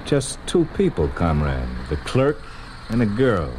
Just 0.04 0.38
two 0.46 0.66
people, 0.76 1.08
comrade. 1.08 1.68
The 1.88 1.96
clerk 1.96 2.40
and 2.88 3.02
a 3.02 3.06
girl. 3.06 3.52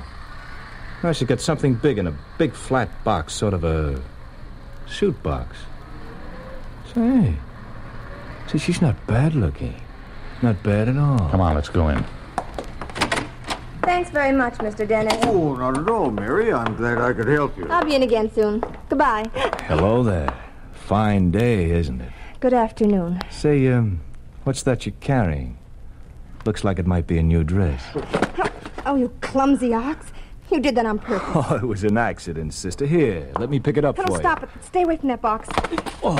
Well, 1.03 1.13
she's 1.13 1.27
got 1.27 1.41
something 1.41 1.75
big 1.75 1.97
in 1.97 2.07
a 2.07 2.17
big 2.37 2.53
flat 2.53 3.03
box, 3.03 3.33
sort 3.33 3.53
of 3.53 3.63
a 3.63 4.01
shoot 4.87 5.21
box. 5.21 5.57
Say, 6.93 7.35
see, 8.47 8.57
she's 8.57 8.81
not 8.81 9.05
bad 9.05 9.35
looking. 9.35 9.79
Not 10.41 10.63
bad 10.63 10.87
at 10.87 10.97
all. 10.97 11.29
Come 11.29 11.41
on, 11.41 11.55
let's 11.55 11.69
go 11.69 11.89
in. 11.89 12.03
Thanks 13.85 14.09
very 14.09 14.31
much, 14.31 14.55
Mr. 14.55 14.87
Dennis. 14.87 15.13
Oh, 15.23 15.55
not 15.55 15.77
at 15.77 15.87
all, 15.89 16.09
Mary. 16.11 16.51
I'm 16.51 16.75
glad 16.75 16.97
I 16.97 17.13
could 17.13 17.27
help 17.27 17.55
you. 17.57 17.67
I'll 17.69 17.85
be 17.85 17.95
in 17.95 18.03
again 18.03 18.31
soon. 18.33 18.63
Goodbye. 18.89 19.25
Hello 19.67 20.01
there. 20.03 20.33
Fine 20.73 21.31
day, 21.31 21.69
isn't 21.71 22.01
it? 22.01 22.11
Good 22.39 22.53
afternoon. 22.53 23.19
Say, 23.29 23.67
um, 23.71 24.01
what's 24.43 24.63
that 24.63 24.85
you're 24.85 24.95
carrying? 25.01 25.57
Looks 26.45 26.63
like 26.63 26.79
it 26.79 26.85
might 26.87 27.07
be 27.07 27.17
a 27.17 27.23
new 27.23 27.43
dress. 27.43 27.81
Oh, 28.87 28.93
you 28.95 29.11
clumsy 29.21 29.73
ox. 29.73 30.11
You 30.51 30.59
did 30.59 30.75
that 30.75 30.85
on 30.85 30.99
purpose. 30.99 31.27
Oh, 31.51 31.55
it 31.55 31.63
was 31.65 31.83
an 31.83 31.97
accident, 31.97 32.53
sister. 32.53 32.85
Here, 32.85 33.31
let 33.39 33.49
me 33.49 33.59
pick 33.59 33.77
it 33.77 33.83
up 33.83 33.97
No, 33.97 34.03
for 34.05 34.11
you. 34.11 34.17
stop 34.19 34.43
it. 34.43 34.49
Stay 34.61 34.83
away 34.83 34.97
from 34.97 35.07
that 35.09 35.23
box. 35.23 35.49
Oh, 36.03 36.19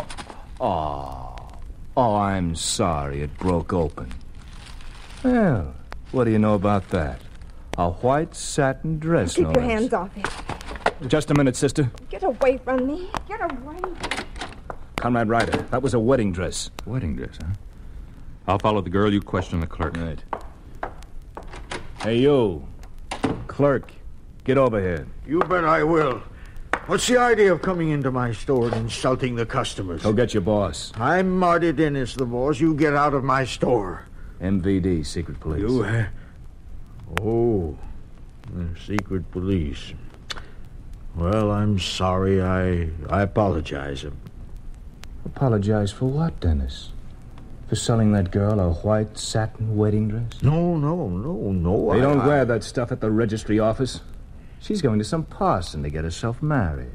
oh, 1.96 2.16
I'm 2.16 2.56
sorry 2.56 3.22
it 3.22 3.38
broke 3.38 3.72
open. 3.72 4.12
Well, 5.24 5.76
what 6.12 6.24
do 6.24 6.32
you 6.32 6.40
know 6.40 6.56
about 6.56 6.90
that? 6.90 7.22
A 7.78 7.90
white 7.90 8.34
satin 8.36 9.00
dress, 9.00 9.36
Keep 9.36 9.48
no 9.48 9.54
your 9.54 9.62
less. 9.62 9.72
hands 9.72 9.94
off 9.94 10.10
it. 10.18 11.08
Just 11.10 11.30
a 11.30 11.34
minute, 11.34 11.56
sister. 11.56 11.92
Get 12.10 12.24
away 12.24 12.58
from 12.64 12.88
me. 12.88 13.10
Get 13.28 13.42
away. 13.42 13.78
Comrade 14.96 15.28
Ryder, 15.28 15.58
that 15.72 15.82
was 15.82 15.94
a 15.94 16.00
wedding 16.00 16.32
dress. 16.32 16.72
Wedding 16.86 17.16
dress, 17.18 17.38
huh? 17.42 17.48
I'll 18.48 18.60
follow 18.60 18.82
the 18.82 18.90
girl. 18.90 19.12
You 19.12 19.22
question 19.22 19.60
the 19.60 19.68
clerk. 19.68 19.98
Right. 19.98 20.24
Hey, 22.02 22.20
you. 22.20 22.66
Clerk, 23.48 23.92
get 24.44 24.58
over 24.58 24.80
here. 24.80 25.06
You 25.28 25.40
bet 25.40 25.66
I 25.66 25.84
will. 25.84 26.22
What's 26.88 27.08
the 27.08 27.18
idea 27.18 27.52
of 27.52 27.62
coming 27.62 27.90
into 27.90 28.12
my 28.12 28.32
store 28.32 28.66
and 28.68 28.76
insulting 28.76 29.36
the 29.36 29.46
customers? 29.46 30.04
Go 30.04 30.14
get 30.14 30.34
your 30.34 30.42
boss. 30.42 30.92
I'm 30.96 31.38
Marty 31.40 31.72
Dennis, 31.74 32.14
the 32.14 32.26
boss. 32.26 32.60
You 32.60 32.76
get 32.76 32.94
out 32.96 33.14
of 33.14 33.24
my 33.24 33.44
store. 33.44 34.06
MVD, 34.40 35.06
secret 35.06 35.40
police. 35.40 35.62
You, 35.62 35.84
uh, 35.84 36.06
Oh, 37.22 37.78
the 38.54 38.68
secret 38.80 39.30
police. 39.32 39.94
Well, 41.16 41.52
I'm 41.52 41.80
sorry. 41.80 42.42
I 42.42 42.90
I 43.10 43.22
apologize. 43.22 44.06
Apologize 45.26 45.92
for 45.92 46.06
what, 46.06 46.40
Dennis? 46.40 46.92
For 47.68 47.76
selling 47.76 48.12
that 48.12 48.30
girl 48.32 48.60
a 48.60 48.74
white 48.74 49.18
satin 49.18 49.76
wedding 49.76 50.10
dress? 50.10 50.44
No, 50.44 50.78
no, 50.78 51.08
no, 51.10 51.52
no. 51.52 51.92
They 51.94 52.00
I- 52.00 52.02
don't 52.02 52.20
I- 52.20 52.28
wear 52.28 52.46
that 52.46 52.64
stuff 52.64 52.92
at 52.92 53.02
the 53.02 53.10
registry 53.10 53.60
office. 53.60 54.02
She's 54.60 54.82
going 54.82 55.00
to 55.00 55.06
some 55.06 55.24
parson 55.24 55.84
to 55.84 55.90
get 55.90 56.04
herself 56.04 56.42
married. 56.44 56.92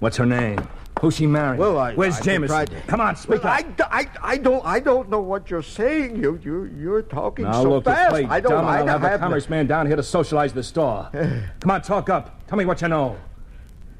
What's 0.00 0.16
her 0.16 0.26
name? 0.26 0.58
Who's 1.02 1.16
she 1.16 1.26
married? 1.26 1.58
Well, 1.58 1.78
I- 1.78 1.94
Where's 1.94 2.18
I 2.18 2.22
Jameson? 2.22 2.66
to- 2.66 2.80
Come 2.86 3.00
on, 3.00 3.16
speak 3.16 3.42
Well, 3.42 3.52
up. 3.52 3.64
I, 3.80 3.98
I, 4.00 4.06
I 4.22 4.36
don't 4.38 4.64
I 4.64 4.78
don't 4.78 5.10
know 5.10 5.20
what 5.20 5.50
you're 5.50 5.60
saying. 5.60 6.14
You 6.22 6.38
you 6.44 6.70
you're 6.78 7.02
talking 7.02 7.44
Now 7.44 7.60
so 7.64 7.70
look, 7.70 7.84
fast. 7.84 8.10
play 8.10 8.24
I 8.24 8.38
don't. 8.38 8.52
dumb, 8.52 8.66
I 8.66 8.78
I'll 8.78 8.86
have 8.86 9.02
the 9.02 9.08
have 9.08 9.18
commerce 9.18 9.50
man 9.50 9.66
down 9.66 9.88
here 9.88 9.96
to 9.96 10.02
socialize 10.04 10.52
the 10.52 10.62
store. 10.62 11.10
Come 11.60 11.70
on, 11.72 11.82
talk 11.82 12.08
up. 12.08 12.46
Tell 12.46 12.56
me 12.56 12.64
what 12.64 12.80
you 12.82 12.86
know. 12.88 13.16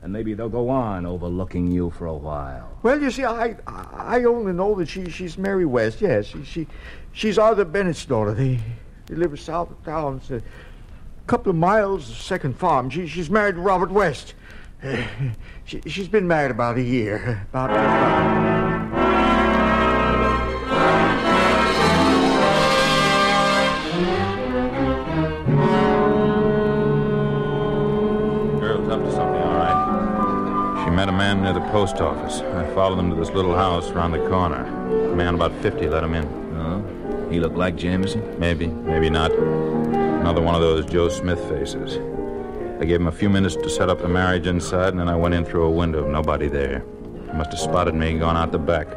And 0.03 0.13
maybe 0.13 0.33
they'll 0.35 0.49
go 0.49 0.69
on 0.69 1.05
overlooking 1.05 1.67
you 1.73 1.91
for 1.91 2.07
a 2.07 2.15
while. 2.15 2.71
Well, 2.85 3.01
you 3.03 3.11
see, 3.11 3.25
I 3.25 3.57
I 3.67 4.23
only 4.23 4.53
know 4.53 4.77
that 4.77 4.89
she 4.89 5.11
she's 5.11 5.37
Mary 5.37 5.67
West. 5.67 6.01
Yes, 6.01 6.27
she, 6.27 6.45
she 6.45 6.67
she's 7.13 7.37
Arthur 7.37 7.65
Bennett's 7.65 8.05
daughter. 8.07 8.33
They 8.33 8.61
they 9.07 9.17
live 9.17 9.39
south 9.41 9.73
of 9.73 9.85
town. 9.85 10.19
It's 10.19 10.31
a 10.31 10.41
couple 11.27 11.51
of 11.51 11.57
miles, 11.57 12.05
second 12.07 12.57
farm. 12.57 12.91
She 12.91 13.09
she's 13.09 13.29
married 13.29 13.57
to 13.57 13.61
Robert 13.61 13.91
West. 13.91 14.35
Uh, 14.85 15.07
she 15.65 15.81
she's 15.87 16.09
been 16.09 16.27
married 16.27 16.51
about 16.51 16.77
a 16.77 16.83
year. 16.83 17.47
About. 17.51 17.71
Girl's 28.61 28.89
up 28.89 29.03
to 29.03 29.13
something, 29.13 29.41
all 29.41 29.55
right. 29.55 30.85
She 30.85 30.91
met 30.91 31.09
a 31.09 31.13
man 31.13 31.43
near 31.43 31.53
the 31.53 31.61
post 31.71 32.01
office. 32.01 32.41
I 32.41 32.69
followed 32.75 32.99
him 32.99 33.11
to 33.11 33.17
this 33.17 33.31
little 33.31 33.55
house 33.55 33.91
around 33.91 34.13
the 34.13 34.29
corner. 34.29 34.65
A 35.13 35.15
man 35.15 35.35
about 35.35 35.53
50 35.63 35.89
let 35.89 36.03
him 36.03 36.15
in. 36.15 36.27
Oh? 36.57 37.29
He 37.31 37.39
looked 37.39 37.57
like 37.57 37.77
Jameson? 37.77 38.39
Maybe, 38.39 38.67
maybe 38.67 39.11
not. 39.11 39.33
Another 39.33 40.43
one 40.43 40.55
of 40.55 40.61
those 40.61 40.87
Joe 40.87 41.09
Smith 41.09 41.41
faces. 41.49 41.99
I 42.83 42.85
gave 42.85 43.01
him 43.01 43.07
a 43.07 43.13
few 43.13 43.31
minutes 43.31 43.55
to 43.55 43.71
set 43.71 43.89
up 43.89 44.01
the 44.01 44.09
marriage 44.09 44.49
inside, 44.49 44.89
and 44.89 44.99
then 44.99 45.09
I 45.09 45.15
went 45.15 45.35
in 45.35 45.45
through 45.45 45.63
a 45.67 45.71
window. 45.71 46.05
Nobody 46.11 46.49
there. 46.49 46.85
He 47.27 47.33
must 47.33 47.53
have 47.53 47.61
spotted 47.61 47.95
me 47.95 48.11
and 48.11 48.19
gone 48.19 48.37
out 48.37 48.51
the 48.51 48.59
back. 48.59 48.89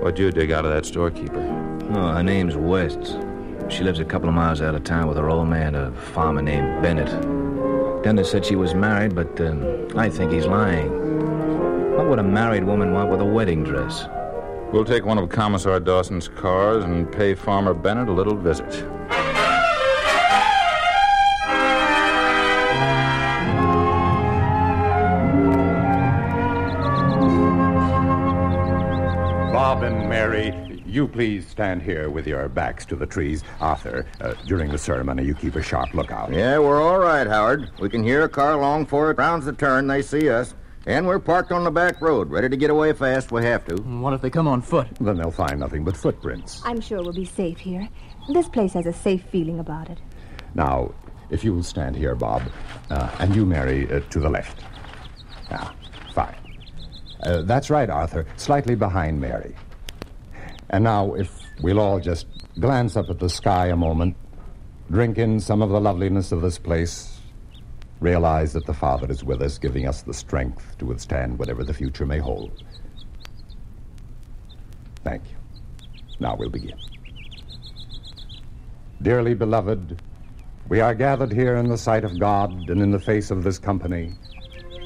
What'd 0.00 0.20
you 0.20 0.30
dig 0.30 0.52
out 0.52 0.64
of 0.64 0.70
that 0.70 0.86
storekeeper? 0.86 1.40
Oh, 1.90 2.12
her 2.12 2.22
name's 2.22 2.56
West. 2.56 3.18
She 3.70 3.82
lives 3.82 3.98
a 3.98 4.04
couple 4.04 4.28
of 4.28 4.36
miles 4.36 4.62
out 4.62 4.76
of 4.76 4.84
town 4.84 5.08
with 5.08 5.16
her 5.16 5.28
old 5.28 5.48
man, 5.48 5.74
a 5.74 5.90
farmer 5.90 6.42
named 6.42 6.80
Bennett. 6.80 7.10
Dennis 8.04 8.30
said 8.30 8.46
she 8.46 8.54
was 8.54 8.72
married, 8.72 9.16
but 9.16 9.40
um, 9.40 9.88
I 9.96 10.08
think 10.08 10.30
he's 10.30 10.46
lying. 10.46 11.96
What 11.96 12.06
would 12.08 12.20
a 12.20 12.22
married 12.22 12.62
woman 12.62 12.92
want 12.92 13.10
with 13.10 13.20
a 13.20 13.24
wedding 13.24 13.64
dress? 13.64 14.06
We'll 14.72 14.84
take 14.84 15.04
one 15.04 15.18
of 15.18 15.28
Commissar 15.28 15.80
Dawson's 15.80 16.28
cars 16.28 16.84
and 16.84 17.10
pay 17.10 17.34
Farmer 17.34 17.74
Bennett 17.74 18.06
a 18.06 18.12
little 18.12 18.36
visit. 18.36 18.86
Mary, 30.08 30.82
you 30.86 31.06
please 31.06 31.46
stand 31.46 31.82
here 31.82 32.10
with 32.10 32.26
your 32.26 32.48
backs 32.48 32.84
to 32.86 32.96
the 32.96 33.06
trees. 33.06 33.42
Arthur, 33.60 34.06
uh, 34.20 34.34
during 34.46 34.70
the 34.70 34.78
ceremony, 34.78 35.24
you 35.24 35.34
keep 35.34 35.56
a 35.56 35.62
sharp 35.62 35.94
lookout. 35.94 36.32
Yeah, 36.32 36.58
we're 36.58 36.82
all 36.82 36.98
right, 36.98 37.26
Howard. 37.26 37.70
We 37.80 37.88
can 37.88 38.02
hear 38.02 38.22
a 38.24 38.28
car 38.28 38.56
long 38.56 38.84
before 38.84 39.10
it 39.10 39.18
rounds 39.18 39.46
the 39.46 39.52
turn. 39.52 39.86
They 39.86 40.02
see 40.02 40.28
us. 40.30 40.54
And 40.86 41.06
we're 41.06 41.18
parked 41.18 41.52
on 41.52 41.62
the 41.64 41.70
back 41.70 42.00
road, 42.00 42.30
ready 42.30 42.48
to 42.48 42.56
get 42.56 42.70
away 42.70 42.92
fast 42.94 43.26
if 43.26 43.32
we 43.32 43.44
have 43.44 43.66
to. 43.66 43.76
What 43.82 44.14
if 44.14 44.22
they 44.22 44.30
come 44.30 44.48
on 44.48 44.62
foot? 44.62 44.88
Then 45.00 45.18
they'll 45.18 45.30
find 45.30 45.60
nothing 45.60 45.84
but 45.84 45.96
footprints. 45.96 46.62
I'm 46.64 46.80
sure 46.80 47.02
we'll 47.02 47.12
be 47.12 47.26
safe 47.26 47.58
here. 47.58 47.86
This 48.32 48.48
place 48.48 48.72
has 48.72 48.86
a 48.86 48.92
safe 48.92 49.22
feeling 49.24 49.58
about 49.58 49.90
it. 49.90 49.98
Now, 50.54 50.94
if 51.28 51.44
you 51.44 51.54
will 51.54 51.62
stand 51.62 51.96
here, 51.96 52.14
Bob, 52.14 52.42
uh, 52.88 53.10
and 53.18 53.36
you, 53.36 53.44
Mary, 53.44 53.92
uh, 53.92 54.00
to 54.00 54.20
the 54.20 54.28
left. 54.30 54.64
Now, 55.50 55.72
fine. 56.14 56.34
Uh, 57.22 57.42
that's 57.42 57.68
right, 57.68 57.90
Arthur. 57.90 58.26
Slightly 58.36 58.74
behind 58.74 59.20
Mary. 59.20 59.54
And 60.70 60.84
now, 60.84 61.14
if 61.14 61.30
we'll 61.62 61.80
all 61.80 61.98
just 61.98 62.26
glance 62.60 62.96
up 62.96 63.10
at 63.10 63.18
the 63.18 63.28
sky 63.28 63.66
a 63.66 63.76
moment, 63.76 64.16
drink 64.90 65.18
in 65.18 65.40
some 65.40 65.62
of 65.62 65.70
the 65.70 65.80
loveliness 65.80 66.30
of 66.30 66.42
this 66.42 66.58
place, 66.58 67.18
realize 67.98 68.52
that 68.52 68.66
the 68.66 68.74
Father 68.74 69.10
is 69.10 69.24
with 69.24 69.42
us, 69.42 69.58
giving 69.58 69.88
us 69.88 70.02
the 70.02 70.14
strength 70.14 70.78
to 70.78 70.86
withstand 70.86 71.38
whatever 71.38 71.64
the 71.64 71.74
future 71.74 72.06
may 72.06 72.18
hold. 72.18 72.62
Thank 75.02 75.24
you. 75.24 75.36
Now 76.20 76.36
we'll 76.36 76.50
begin. 76.50 76.78
Dearly 79.02 79.34
beloved, 79.34 80.00
we 80.68 80.80
are 80.80 80.94
gathered 80.94 81.32
here 81.32 81.56
in 81.56 81.68
the 81.68 81.78
sight 81.78 82.04
of 82.04 82.20
God 82.20 82.52
and 82.70 82.80
in 82.80 82.92
the 82.92 82.98
face 83.00 83.32
of 83.32 83.42
this 83.42 83.58
company 83.58 84.12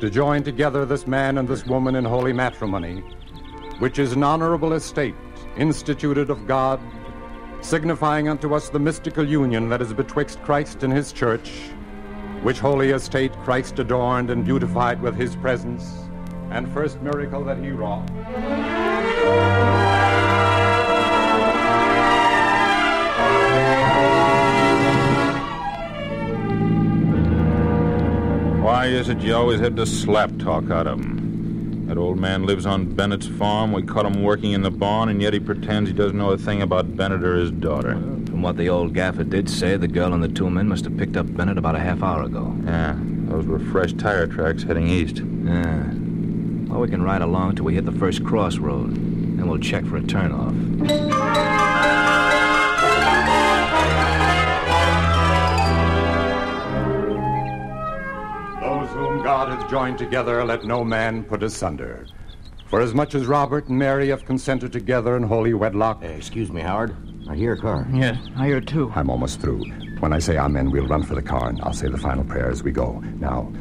to 0.01 0.09
join 0.09 0.43
together 0.43 0.87
this 0.87 1.07
man 1.07 1.37
and 1.37 1.47
this 1.47 1.67
woman 1.67 1.95
in 1.97 2.05
holy 2.05 2.33
matrimony, 2.33 3.01
which 3.81 3.99
is 3.99 4.13
an 4.13 4.23
honorable 4.23 4.73
estate 4.73 5.15
instituted 5.57 6.31
of 6.31 6.47
God, 6.47 6.81
signifying 7.61 8.29
unto 8.29 8.55
us 8.55 8.69
the 8.69 8.79
mystical 8.79 9.27
union 9.27 9.69
that 9.69 9.81
is 9.81 9.93
betwixt 9.93 10.43
Christ 10.43 10.83
and 10.83 10.93
his 10.93 11.13
church, 11.13 11.51
which 12.43 12.59
holy 12.59 12.91
estate 12.91 13.33
Christ 13.45 13.79
adorned 13.79 14.31
and 14.31 14.45
beautified 14.45 15.01
with 15.01 15.15
his 15.17 15.37
presence, 15.37 16.09
and 16.51 16.71
first 16.73 17.01
miracle 17.03 17.45
that 17.45 17.59
he 17.59 17.71
wrought. 17.71 18.09
Why 28.63 28.87
is 28.87 29.09
it 29.09 29.21
you 29.21 29.35
always 29.35 29.61
have 29.61 29.77
to 29.77 29.87
slap 29.87 30.37
talk 30.39 30.71
out 30.71 30.87
of 30.87 31.01
him? 31.01 31.14
That 31.95 32.01
old 32.01 32.19
man 32.19 32.45
lives 32.45 32.67
on 32.67 32.87
Bennett's 32.87 33.29
farm. 33.29 33.71
We 33.71 33.81
caught 33.81 34.05
him 34.05 34.25
working 34.25 34.51
in 34.51 34.63
the 34.63 34.71
barn, 34.73 35.09
and 35.09 35.23
yet 35.23 35.33
he 35.33 35.39
pretends 35.39 35.89
he 35.89 35.95
doesn't 35.95 36.19
know 36.19 36.31
a 36.31 36.37
thing 36.37 36.61
about 36.61 36.97
Bennett 36.97 37.23
or 37.23 37.37
his 37.37 37.53
daughter. 37.53 37.93
From 37.93 38.43
what 38.43 38.57
the 38.57 38.69
old 38.69 38.95
gaffer 38.95 39.23
did 39.23 39.49
say, 39.49 39.77
the 39.77 39.87
girl 39.87 40.13
and 40.13 40.21
the 40.21 40.27
two 40.27 40.51
men 40.51 40.67
must 40.67 40.87
have 40.87 40.97
picked 40.97 41.17
up 41.17 41.33
Bennett 41.37 41.57
about 41.57 41.77
a 41.77 41.79
half 41.79 42.03
hour 42.03 42.25
ago. 42.25 42.53
Yeah, 42.65 42.97
those 42.99 43.47
were 43.47 43.61
fresh 43.61 43.93
tire 43.93 44.27
tracks 44.27 44.65
heading 44.65 44.89
east. 44.89 45.19
Yeah. 45.19 45.85
Well, 46.67 46.81
we 46.81 46.89
can 46.89 47.01
ride 47.01 47.23
along 47.23 47.55
till 47.55 47.65
we 47.65 47.75
hit 47.75 47.85
the 47.85 47.93
first 47.93 48.25
crossroad. 48.25 48.97
Then 48.97 49.47
we'll 49.47 49.61
check 49.61 49.85
for 49.85 49.99
a 49.99 50.03
turnoff. 50.03 51.64
God 59.35 59.49
hath 59.49 59.69
joined 59.69 59.99
together, 59.99 60.45
let 60.45 60.63
no 60.63 60.85
man 60.85 61.25
put 61.25 61.43
asunder. 61.43 62.07
For 62.69 62.81
as 62.81 62.95
much 62.95 63.17
as 63.17 63.27
Robert 63.27 63.67
and 63.67 63.77
Mary 63.77 64.11
have 64.11 64.25
consented 64.25 64.73
together 64.73 65.17
in 65.17 65.25
holy 65.25 65.55
wedlock. 65.55 66.05
Hey, 66.05 66.15
excuse 66.15 66.53
me, 66.53 66.61
Howard. 66.61 66.97
I 67.29 67.35
hear 67.35 67.55
a 67.55 67.59
car. 67.61 67.85
Yes, 67.93 68.17
I 68.37 68.47
hear 68.47 68.59
it 68.59 68.69
too. 68.69 68.93
I'm 68.95 69.11
almost 69.11 69.41
through. 69.41 69.65
When 69.99 70.13
I 70.13 70.21
say 70.21 70.39
amen, 70.39 70.71
we'll 70.71 70.87
run 70.87 71.03
for 71.03 71.17
the 71.17 71.23
car, 71.23 71.49
and 71.49 71.61
I'll 71.63 71.73
say 71.73 71.89
the 71.89 71.99
final 71.99 72.23
prayer 72.23 72.49
as 72.49 72.63
we 72.63 72.71
go. 72.71 73.03
Now, 73.19 73.53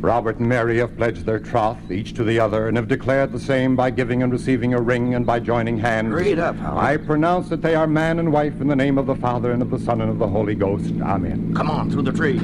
Robert 0.00 0.38
and 0.38 0.48
Mary 0.48 0.78
have 0.78 0.96
pledged 0.96 1.26
their 1.26 1.38
troth, 1.38 1.90
each 1.90 2.14
to 2.14 2.24
the 2.24 2.40
other, 2.40 2.68
and 2.68 2.76
have 2.76 2.88
declared 2.88 3.32
the 3.32 3.38
same 3.38 3.76
by 3.76 3.90
giving 3.90 4.22
and 4.22 4.32
receiving 4.32 4.72
a 4.72 4.80
ring 4.80 5.14
and 5.14 5.26
by 5.26 5.38
joining 5.38 5.78
hands. 5.78 6.12
Read 6.12 6.38
up, 6.38 6.56
Howard. 6.56 6.82
I 6.82 6.96
pronounce 6.96 7.48
that 7.50 7.60
they 7.60 7.74
are 7.74 7.86
man 7.86 8.18
and 8.18 8.32
wife 8.32 8.60
in 8.60 8.68
the 8.68 8.76
name 8.76 8.96
of 8.96 9.06
the 9.06 9.14
Father 9.14 9.52
and 9.52 9.60
of 9.60 9.70
the 9.70 9.78
Son 9.78 10.00
and 10.00 10.10
of 10.10 10.18
the 10.18 10.26
Holy 10.26 10.54
Ghost. 10.54 10.92
Amen. 11.02 11.54
Come 11.54 11.70
on, 11.70 11.90
through 11.90 12.02
the 12.02 12.12
trees. 12.12 12.40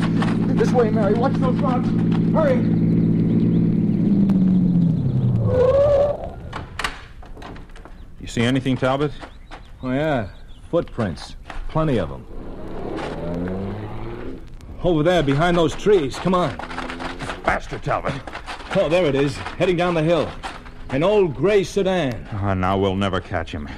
This 0.57 0.71
way, 0.71 0.91
Mary. 0.91 1.15
Watch 1.15 1.35
those 1.35 1.59
rocks. 1.61 1.89
Hurry. 2.33 2.57
You 8.21 8.27
see 8.27 8.43
anything, 8.43 8.77
Talbot? 8.77 9.13
Oh, 9.83 9.93
yeah. 9.93 10.29
Footprints. 10.71 11.37
Plenty 11.69 11.99
of 11.99 12.11
them. 12.11 12.27
Over 14.83 15.03
there, 15.03 15.23
behind 15.23 15.57
those 15.57 15.75
trees. 15.75 16.19
Come 16.19 16.35
on. 16.35 16.59
Faster, 17.47 17.79
Talbot. 17.79 18.13
Oh, 18.75 18.89
there 18.89 19.07
it 19.07 19.15
is. 19.15 19.37
Heading 19.37 19.77
down 19.77 19.95
the 19.95 20.03
hill. 20.03 20.29
An 20.91 21.05
old 21.05 21.33
gray 21.33 21.63
sedan. 21.63 22.27
Ah, 22.33 22.55
now 22.55 22.77
we'll 22.77 22.97
never 22.97 23.21
catch 23.21 23.53
him. 23.53 23.69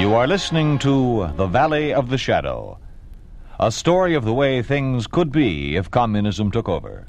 You 0.00 0.14
are 0.14 0.28
listening 0.28 0.78
to 0.78 1.32
The 1.36 1.48
Valley 1.48 1.92
of 1.92 2.08
the 2.08 2.16
Shadow, 2.16 2.78
a 3.58 3.72
story 3.72 4.14
of 4.14 4.24
the 4.24 4.32
way 4.32 4.62
things 4.62 5.08
could 5.08 5.32
be 5.32 5.74
if 5.74 5.90
communism 5.90 6.52
took 6.52 6.68
over. 6.68 7.08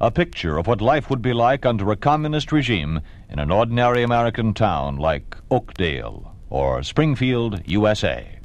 A 0.00 0.10
picture 0.10 0.56
of 0.56 0.66
what 0.66 0.80
life 0.80 1.10
would 1.10 1.20
be 1.20 1.34
like 1.34 1.66
under 1.66 1.90
a 1.90 1.96
communist 1.96 2.50
regime 2.50 3.02
in 3.28 3.38
an 3.38 3.50
ordinary 3.50 4.02
American 4.02 4.54
town 4.54 4.96
like 4.96 5.36
Oakdale 5.50 6.34
or 6.48 6.82
Springfield, 6.82 7.60
USA. 7.66 8.38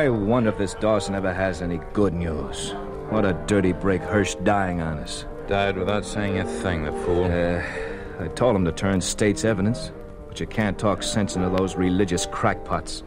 I 0.00 0.08
wonder 0.08 0.48
if 0.48 0.56
this 0.56 0.72
Dawson 0.72 1.14
ever 1.14 1.30
has 1.30 1.60
any 1.60 1.78
good 1.92 2.14
news. 2.14 2.72
What 3.10 3.26
a 3.26 3.34
dirty 3.46 3.74
break 3.74 4.00
Hirsch 4.00 4.34
dying 4.36 4.80
on 4.80 4.96
us. 4.96 5.26
Died 5.46 5.76
without 5.76 6.06
saying 6.06 6.38
a 6.38 6.44
thing, 6.46 6.84
the 6.84 6.92
fool. 7.04 7.24
Uh, 7.24 7.62
I 8.18 8.28
told 8.28 8.56
him 8.56 8.64
to 8.64 8.72
turn 8.72 9.02
state's 9.02 9.44
evidence, 9.44 9.92
but 10.26 10.40
you 10.40 10.46
can't 10.46 10.78
talk 10.78 11.02
sense 11.02 11.36
into 11.36 11.50
those 11.50 11.76
religious 11.76 12.24
crackpots. 12.24 13.02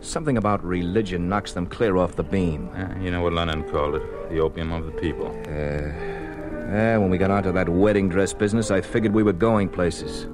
Something 0.00 0.36
about 0.36 0.64
religion 0.64 1.28
knocks 1.28 1.54
them 1.54 1.66
clear 1.66 1.96
off 1.96 2.14
the 2.14 2.22
beam. 2.22 2.70
Eh, 2.76 3.00
you 3.00 3.10
know 3.10 3.22
what 3.22 3.32
Lenin 3.32 3.68
called 3.68 3.96
it 3.96 4.30
the 4.30 4.38
opium 4.38 4.70
of 4.70 4.86
the 4.86 4.92
people. 4.92 5.26
Uh, 5.26 7.00
when 7.00 7.10
we 7.10 7.18
got 7.18 7.32
onto 7.32 7.50
that 7.50 7.68
wedding 7.68 8.08
dress 8.08 8.32
business, 8.32 8.70
I 8.70 8.80
figured 8.80 9.12
we 9.12 9.24
were 9.24 9.32
going 9.32 9.68
places. 9.68 10.28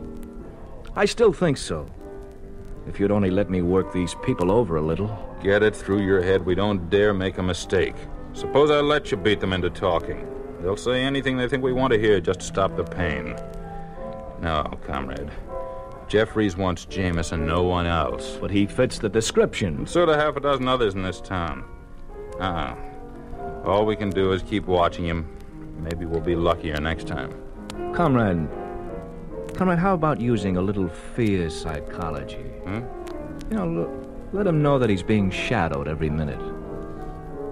I 0.95 1.07
still 1.07 1.33
think 1.33 1.57
so. 1.57 1.87
If 2.87 2.99
you'd 2.99 3.11
only 3.11 3.31
let 3.31 3.49
me 3.49 3.63
work 3.63 3.93
these 3.93 4.15
people 4.25 4.51
over 4.51 4.77
a 4.77 4.83
little. 4.83 5.09
Get 5.43 5.63
it 5.63 5.75
through 5.75 6.03
your 6.03 6.23
head 6.23 6.45
we 6.45 6.55
don't 6.55 6.91
dare 6.91 7.15
make 7.15 7.39
a 7.39 7.43
mistake. 7.43 7.95
Suppose 8.33 8.71
I 8.71 8.81
let 8.81 9.11
you 9.11 9.17
beat 9.17 9.41
them 9.41 9.53
into 9.53 9.71
talking. 9.71 10.27
They'll 10.61 10.77
say 10.77 11.03
anything 11.03 11.37
they 11.37 11.49
think 11.49 11.63
we 11.63 11.73
want 11.73 11.93
to 11.93 11.99
hear 11.99 12.21
just 12.21 12.41
to 12.41 12.47
stop 12.47 12.77
the 12.77 12.85
pain. 12.85 13.37
No, 14.41 14.65
comrade. 14.87 15.31
Jeffries 16.09 16.57
wants 16.57 16.85
Jameson, 16.85 17.47
no 17.47 17.63
one 17.63 17.87
else. 17.87 18.37
But 18.41 18.51
he 18.51 18.67
fits 18.67 18.99
the 18.99 19.09
description. 19.09 19.77
And 19.77 19.89
so 19.89 20.05
do 20.05 20.13
half 20.13 20.37
a 20.37 20.41
dozen 20.41 20.69
others 20.69 20.95
in 20.95 21.03
this 21.03 21.21
town. 21.21 21.65
Uh-uh. 22.41 22.77
All 23.65 23.87
we 23.87 23.97
can 23.97 24.11
do 24.11 24.33
is 24.33 24.43
keep 24.43 24.67
watching 24.67 25.05
him. 25.05 25.29
Maybe 25.79 26.05
we'll 26.05 26.21
be 26.21 26.37
luckier 26.37 26.81
next 26.81 27.07
time. 27.07 27.33
Comrade. 27.95 28.49
Comrade, 29.55 29.79
how 29.79 29.95
about 29.95 30.21
using 30.21 30.57
a 30.57 30.63
little 30.63 30.89
fear 30.89 31.49
psychology? 31.51 32.37
Hmm? 32.65 32.81
You 33.51 33.57
know, 33.57 33.83
l- 33.83 34.09
let 34.33 34.47
him 34.47 34.63
know 34.63 34.79
that 34.79 34.89
he's 34.91 35.03
being 35.03 35.31
shadowed 35.31 35.89
every 35.89 36.11
minute. 36.11 36.41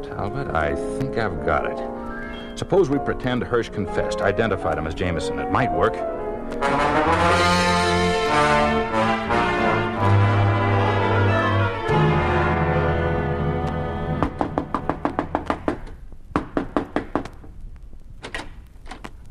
Talbot, 0.02 0.49
I 0.54 0.75
think 0.99 1.19
I've 1.19 1.45
got 1.45 1.66
it. 1.71 2.59
Suppose 2.59 2.90
we 2.90 2.99
pretend 2.99 3.42
Hirsch 3.42 3.69
confessed, 3.69 4.21
identified 4.23 4.78
him 4.78 4.87
as 4.87 4.95
Jameson. 4.95 5.38
It 5.38 5.50
might 5.50 5.73
work. 5.73 5.95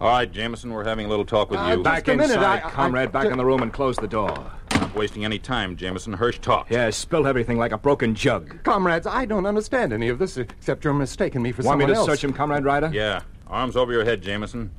All 0.10 0.16
right, 0.16 0.32
Jameson, 0.32 0.74
we're 0.74 0.86
having 0.86 1.06
a 1.06 1.08
little 1.10 1.24
talk 1.24 1.51
with 1.51 1.60
Uh, 1.60 1.75
you. 1.78 1.84
Back 1.84 2.08
a 2.08 2.12
minute, 2.16 2.32
inside, 2.38 2.63
I- 2.63 2.68
I- 2.68 2.72
comrade. 2.72 3.12
back 3.12 3.28
in 3.28 3.38
the 3.38 3.46
room 3.46 3.62
and 3.62 3.72
close 3.72 3.96
the 3.96 4.08
door. 4.08 4.34
Not 4.74 4.95
wasting 4.95 5.24
any 5.24 5.38
time, 5.38 5.76
Jameson. 5.76 6.13
Hirsch 6.13 6.39
talked. 6.39 6.72
Yeah, 6.72 6.89
spilled 6.89 7.28
everything 7.28 7.60
like 7.60 7.72
a 7.72 7.78
broken 7.78 8.15
jug. 8.15 8.63
Comrades, 8.63 9.06
I 9.06 9.26
don't 9.26 9.45
understand 9.45 9.93
any 9.93 10.10
of 10.10 10.17
this 10.17 10.36
except 10.36 10.84
you're 10.84 10.95
mistaking 10.95 11.43
me 11.43 11.52
for 11.52 11.62
Want 11.62 11.78
me 11.82 11.86
to 11.86 11.93
else. 11.93 12.08
search 12.08 12.24
him, 12.24 12.34
Comrade 12.34 12.63
Ryder? 12.63 12.89
Yeah, 12.91 13.22
arms 13.48 13.76
over 13.78 13.93
your 13.93 14.04
head, 14.04 14.24
Jameson. 14.24 14.72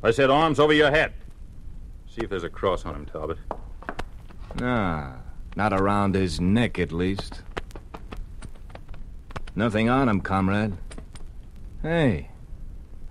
I 0.00 0.12
said 0.12 0.30
arms 0.30 0.60
over 0.60 0.72
your 0.72 0.92
head. 0.92 1.12
See 2.06 2.20
if 2.22 2.30
there's 2.30 2.44
a 2.44 2.48
cross 2.48 2.86
on 2.86 2.94
him, 2.94 3.06
Talbot. 3.06 3.38
Nah, 4.60 5.08
not 5.56 5.72
around 5.72 6.14
his 6.14 6.40
neck, 6.40 6.78
at 6.78 6.92
least. 6.92 7.42
Nothing 9.56 9.88
on 9.88 10.08
him, 10.08 10.20
comrade. 10.20 10.74
Hey. 11.82 12.28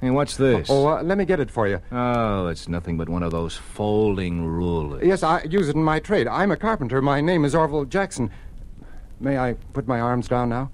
Hey, 0.02 0.10
what's 0.10 0.36
this? 0.36 0.68
Oh, 0.68 0.88
uh, 0.88 1.04
let 1.04 1.16
me 1.16 1.26
get 1.26 1.40
it 1.40 1.52
for 1.52 1.68
you. 1.68 1.80
Oh, 1.92 2.48
it's 2.48 2.68
nothing 2.68 2.98
but 2.98 3.08
one 3.08 3.22
of 3.22 3.30
those 3.30 3.56
folding 3.56 4.44
rulers. 4.44 5.06
Yes, 5.06 5.22
I 5.22 5.44
use 5.44 5.70
it 5.70 5.76
in 5.76 5.84
my 5.84 6.00
trade. 6.00 6.28
I'm 6.28 6.50
a 6.52 6.58
carpenter. 6.58 7.04
My 7.04 7.22
name 7.22 7.46
is 7.46 7.54
Orville 7.54 7.86
Jackson. 7.86 8.32
May 9.20 9.38
I 9.38 9.54
put 9.74 9.88
my 9.88 10.00
arms 10.00 10.28
down 10.28 10.50
now? 10.50 10.72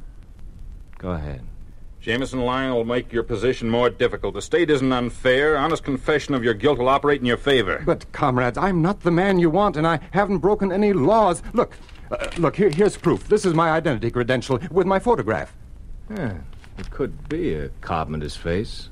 Go 0.98 1.12
ahead. 1.12 1.42
Jameson 2.00 2.40
Lyon 2.40 2.74
will 2.74 2.86
make 2.86 3.12
your 3.12 3.24
position 3.24 3.70
more 3.70 3.90
difficult. 3.90 4.34
The 4.34 4.42
state 4.42 4.70
isn't 4.70 4.94
unfair. 4.94 5.58
Honest 5.58 5.84
confession 5.84 6.34
of 6.34 6.42
your 6.42 6.54
guilt 6.54 6.80
will 6.80 6.88
operate 6.88 7.20
in 7.20 7.26
your 7.26 7.36
favor. 7.36 7.84
But, 7.86 8.10
comrades, 8.13 8.58
I'm 8.58 8.82
not 8.82 9.02
the 9.02 9.12
man 9.12 9.40
you 9.40 9.50
want, 9.50 9.76
and 9.76 9.86
I 9.86 10.00
haven't 10.12 10.38
broken 10.38 10.72
any 10.72 10.94
laws. 10.94 11.44
Look, 11.52 11.76
uh, 12.12 12.30
look, 12.38 12.56
here, 12.56 12.70
here's 12.70 12.96
proof. 12.96 13.28
This 13.28 13.44
is 13.44 13.54
my 13.54 13.72
identity 13.72 14.10
credential 14.10 14.58
with 14.72 14.88
my 14.88 15.00
photograph. 15.00 15.54
Yeah, 16.10 16.38
it 16.78 16.90
could 16.92 17.28
be 17.28 17.56
a 17.56 17.68
carpenter's 17.82 18.38
face. 18.38 18.90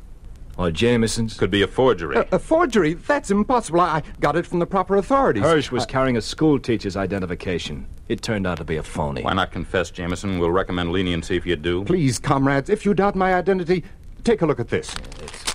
Or 0.58 0.72
Jameson's. 0.72 1.38
Could 1.38 1.52
be 1.52 1.62
a 1.62 1.68
forgery. 1.68 2.16
A, 2.16 2.28
a 2.34 2.40
forgery? 2.40 2.94
That's 2.94 3.30
impossible. 3.30 3.82
I 3.82 3.96
I 3.96 4.04
got 4.20 4.36
it 4.36 4.46
from 4.46 4.60
the 4.60 4.66
proper 4.66 4.96
authorities. 4.98 5.44
Hirsch 5.44 5.72
was 5.72 5.86
carrying 5.86 6.18
a 6.18 6.22
schoolteacher's 6.22 6.98
identification. 6.98 7.86
It 8.08 8.22
turned 8.22 8.46
out 8.46 8.58
to 8.58 8.64
be 8.64 8.78
a 8.78 8.84
phony. 8.84 9.22
Why 9.24 9.34
not 9.34 9.52
confess, 9.52 9.90
Jameson? 9.90 10.40
We'll 10.40 10.52
recommend 10.52 10.92
leniency 10.92 11.36
if 11.38 11.46
you 11.46 11.56
do. 11.56 11.84
Please, 11.86 12.20
comrades, 12.20 12.70
if 12.70 12.86
you 12.86 12.94
doubt 12.94 13.16
my 13.16 13.34
identity, 13.34 13.84
take 14.24 14.42
a 14.42 14.46
look 14.46 14.60
at 14.60 14.70
this. 14.70 14.94
It's 15.22 15.54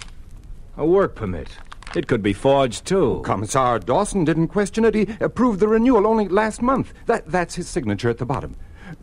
a 0.77 0.87
work 0.87 1.15
permit. 1.15 1.49
It 1.95 2.07
could 2.07 2.23
be 2.23 2.33
forged, 2.33 2.87
too. 2.87 3.21
Commissar 3.25 3.79
Dawson 3.81 4.25
didn't 4.25 4.49
question 4.49 4.85
it. 4.85 4.95
He 4.95 5.09
approved 5.21 5.61
the 5.61 5.69
renewal 5.69 6.07
only 6.07 6.29
last 6.29 6.63
month. 6.63 6.95
That, 7.07 7.27
that's 7.31 7.57
his 7.57 7.69
signature 7.69 8.09
at 8.09 8.19
the 8.19 8.27
bottom. 8.27 8.57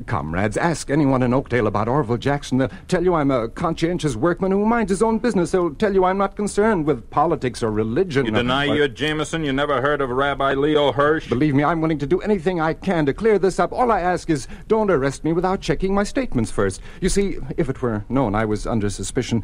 Comrades, 0.05 0.57
ask 0.57 0.89
anyone 0.89 1.23
in 1.23 1.33
Oakdale 1.33 1.67
about 1.67 1.87
Orville 1.87 2.17
Jackson. 2.17 2.57
They'll 2.57 2.71
tell 2.87 3.03
you 3.03 3.13
I'm 3.13 3.31
a 3.31 3.49
conscientious 3.49 4.15
workman 4.15 4.51
who 4.51 4.65
minds 4.65 4.89
his 4.89 5.01
own 5.01 5.19
business. 5.19 5.51
They'll 5.51 5.73
tell 5.73 5.93
you 5.93 6.05
I'm 6.05 6.17
not 6.17 6.35
concerned 6.35 6.85
with 6.85 7.09
politics 7.09 7.61
or 7.63 7.71
religion. 7.71 8.25
You 8.25 8.31
deny 8.31 8.67
or- 8.67 8.75
you're 8.75 8.87
Jameson? 8.87 9.43
You 9.43 9.53
never 9.53 9.81
heard 9.81 10.01
of 10.01 10.09
Rabbi 10.09 10.53
Leo 10.53 10.91
Hirsch? 10.91 11.29
Believe 11.29 11.55
me, 11.55 11.63
I'm 11.63 11.81
willing 11.81 11.99
to 11.99 12.07
do 12.07 12.19
anything 12.21 12.59
I 12.61 12.73
can 12.73 13.05
to 13.05 13.13
clear 13.13 13.39
this 13.39 13.59
up. 13.59 13.71
All 13.73 13.91
I 13.91 14.01
ask 14.01 14.29
is 14.29 14.47
don't 14.67 14.89
arrest 14.91 15.23
me 15.23 15.33
without 15.33 15.61
checking 15.61 15.93
my 15.93 16.03
statements 16.03 16.51
first. 16.51 16.81
You 17.01 17.09
see, 17.09 17.37
if 17.57 17.69
it 17.69 17.81
were 17.81 18.05
known 18.09 18.35
I 18.35 18.45
was 18.45 18.65
under 18.67 18.89
suspicion, 18.89 19.43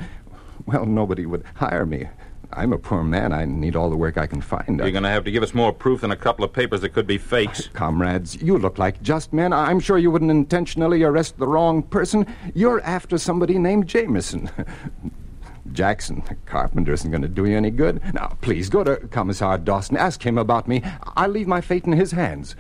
well, 0.66 0.86
nobody 0.86 1.26
would 1.26 1.44
hire 1.56 1.86
me. 1.86 2.08
I'm 2.56 2.74
a 2.74 2.78
poor 2.78 3.04
man. 3.04 3.34
I 3.34 3.46
need 3.46 3.76
all 3.76 3.90
the 3.90 3.96
work 3.96 4.18
I 4.18 4.28
can 4.28 4.42
find. 4.42 4.80
You're 4.80 4.92
going 4.92 5.04
to 5.04 5.10
have 5.10 5.24
to 5.26 5.32
give 5.32 5.44
us 5.44 5.54
more 5.54 5.74
proof 5.74 6.02
than 6.02 6.12
a 6.12 6.16
couple 6.16 6.46
of 6.46 6.54
papers 6.54 6.82
that 6.82 6.90
could 6.90 7.08
be 7.08 7.18
fakes. 7.18 7.68
Comrades, 7.74 8.42
you 8.42 8.58
look 8.58 8.78
like 8.78 9.02
just 9.02 9.34
men. 9.34 9.54
I'm 9.54 9.80
sure 9.80 9.98
you 9.98 10.12
wouldn't 10.12 10.32
intentionally 10.32 11.04
arrest 11.04 11.38
the 11.38 11.48
wrong 11.48 11.84
person. 11.84 12.26
You're 12.54 12.82
after 12.82 13.18
somebody 13.18 13.58
named 13.58 13.88
Jameson. 13.88 14.50
Jackson, 15.72 16.24
the 16.28 16.36
carpenter, 16.46 16.94
isn't 16.94 17.10
going 17.10 17.24
to 17.24 17.28
do 17.28 17.46
you 17.46 17.58
any 17.58 17.72
good. 17.72 18.02
Now, 18.14 18.38
please 18.42 18.70
go 18.70 18.84
to 18.84 18.98
Commissar 19.08 19.58
Dawson. 19.58 19.98
Ask 19.98 20.24
him 20.24 20.38
about 20.38 20.68
me. 20.68 20.84
I'll 21.16 21.30
leave 21.30 21.48
my 21.48 21.62
fate 21.62 21.86
in 21.86 21.94
his 21.94 22.12
hands. 22.12 22.56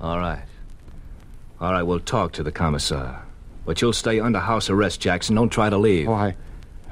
All 0.00 0.18
right. 0.18 0.44
All 1.60 1.72
right, 1.72 1.82
we'll 1.82 1.98
talk 1.98 2.32
to 2.32 2.42
the 2.44 2.52
commissar. 2.52 3.24
But 3.64 3.82
you'll 3.82 3.92
stay 3.92 4.20
under 4.20 4.38
house 4.38 4.70
arrest, 4.70 5.00
Jackson. 5.00 5.34
Don't 5.34 5.48
try 5.48 5.68
to 5.68 5.76
leave. 5.76 6.08
Oh, 6.08 6.14
I, 6.14 6.36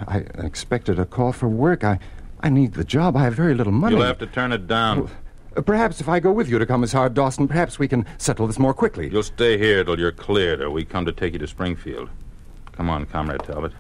I 0.07 0.19
expected 0.39 0.99
a 0.99 1.07
call 1.07 1.33
for 1.33 1.49
work. 1.49 1.85
I, 1.85 2.01
I 2.41 2.49
need 2.49 2.75
the 2.75 2.85
job. 2.85 3.17
I 3.17 3.25
have 3.25 3.35
very 3.35 3.55
little 3.55 3.73
money. 3.73 3.97
You'll 3.97 4.05
have 4.05 4.19
to 4.19 4.27
turn 4.27 4.53
it 4.53 4.67
down. 4.67 5.09
Uh, 5.57 5.63
Perhaps 5.63 6.03
if 6.03 6.09
I 6.09 6.21
go 6.21 6.33
with 6.33 6.51
you 6.51 6.59
to 6.59 6.67
Commissar 6.67 7.09
Dawson, 7.09 7.49
perhaps 7.49 7.79
we 7.79 7.89
can 7.89 8.05
settle 8.19 8.47
this 8.47 8.59
more 8.59 8.75
quickly. 8.75 9.09
You'll 9.11 9.23
stay 9.23 9.57
here 9.57 9.83
till 9.85 9.99
you're 9.99 10.13
cleared, 10.13 10.61
or 10.61 10.71
we 10.71 10.85
come 10.85 11.07
to 11.07 11.13
take 11.13 11.33
you 11.33 11.39
to 11.39 11.47
Springfield. 11.47 12.11
Come 12.73 12.91
on, 12.91 13.07
Comrade 13.07 13.43
Talbot. 13.43 13.73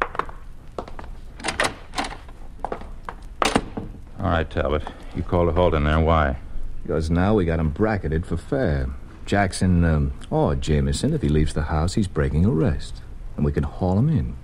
All 4.18 4.30
right, 4.30 4.48
Talbot. 4.48 4.82
You 5.14 5.22
called 5.22 5.48
a 5.48 5.52
halt 5.52 5.74
in 5.74 5.84
there. 5.84 6.00
Why? 6.00 6.38
Because 6.82 7.10
now 7.10 7.34
we 7.34 7.44
got 7.44 7.60
him 7.60 7.70
bracketed 7.70 8.24
for 8.24 8.36
fair. 8.38 8.88
Jackson, 9.26 9.84
um, 9.84 10.12
or 10.30 10.54
Jameson, 10.54 11.12
if 11.12 11.20
he 11.20 11.28
leaves 11.28 11.52
the 11.52 11.62
house, 11.62 11.94
he's 11.94 12.08
breaking 12.08 12.46
arrest. 12.46 13.02
And 13.36 13.44
we 13.44 13.52
can 13.52 13.64
haul 13.64 13.98
him 13.98 14.08
in. 14.08 14.36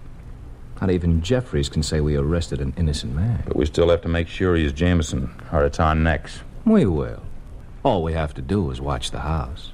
Not 0.83 0.91
even 0.91 1.23
Jeffries 1.23 1.69
can 1.69 1.85
say 1.85 2.01
we 2.01 2.17
arrested 2.17 2.61
an 2.61 2.75
innocent 2.77 3.15
man. 3.15 3.45
But 3.47 3.55
we 3.55 3.67
still 3.67 3.89
have 3.91 4.01
to 4.01 4.09
make 4.09 4.27
sure 4.27 4.57
he's 4.57 4.73
Jameson, 4.73 5.31
or 5.53 5.65
it's 5.65 5.79
on 5.79 6.03
necks. 6.03 6.41
We 6.65 6.87
will. 6.87 7.23
All 7.85 8.03
we 8.03 8.15
have 8.15 8.35
to 8.35 8.43
do 8.43 8.69
is 8.73 8.81
watch 8.81 9.13
the 9.13 9.21
house. 9.21 9.71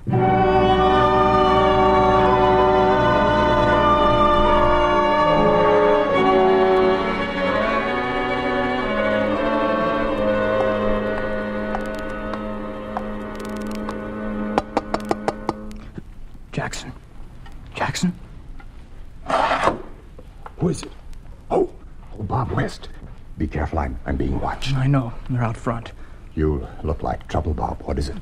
I'm, 23.89 23.99
I'm 24.05 24.17
being 24.17 24.39
watched. 24.41 24.75
I 24.75 24.87
know. 24.87 25.13
They're 25.31 25.43
out 25.43 25.57
front. 25.57 25.93
You 26.35 26.67
look 26.83 27.03
like 27.03 27.27
trouble, 27.27 27.55
Bob. 27.55 27.81
What 27.85 27.99
is 27.99 28.11
it? 28.11 28.17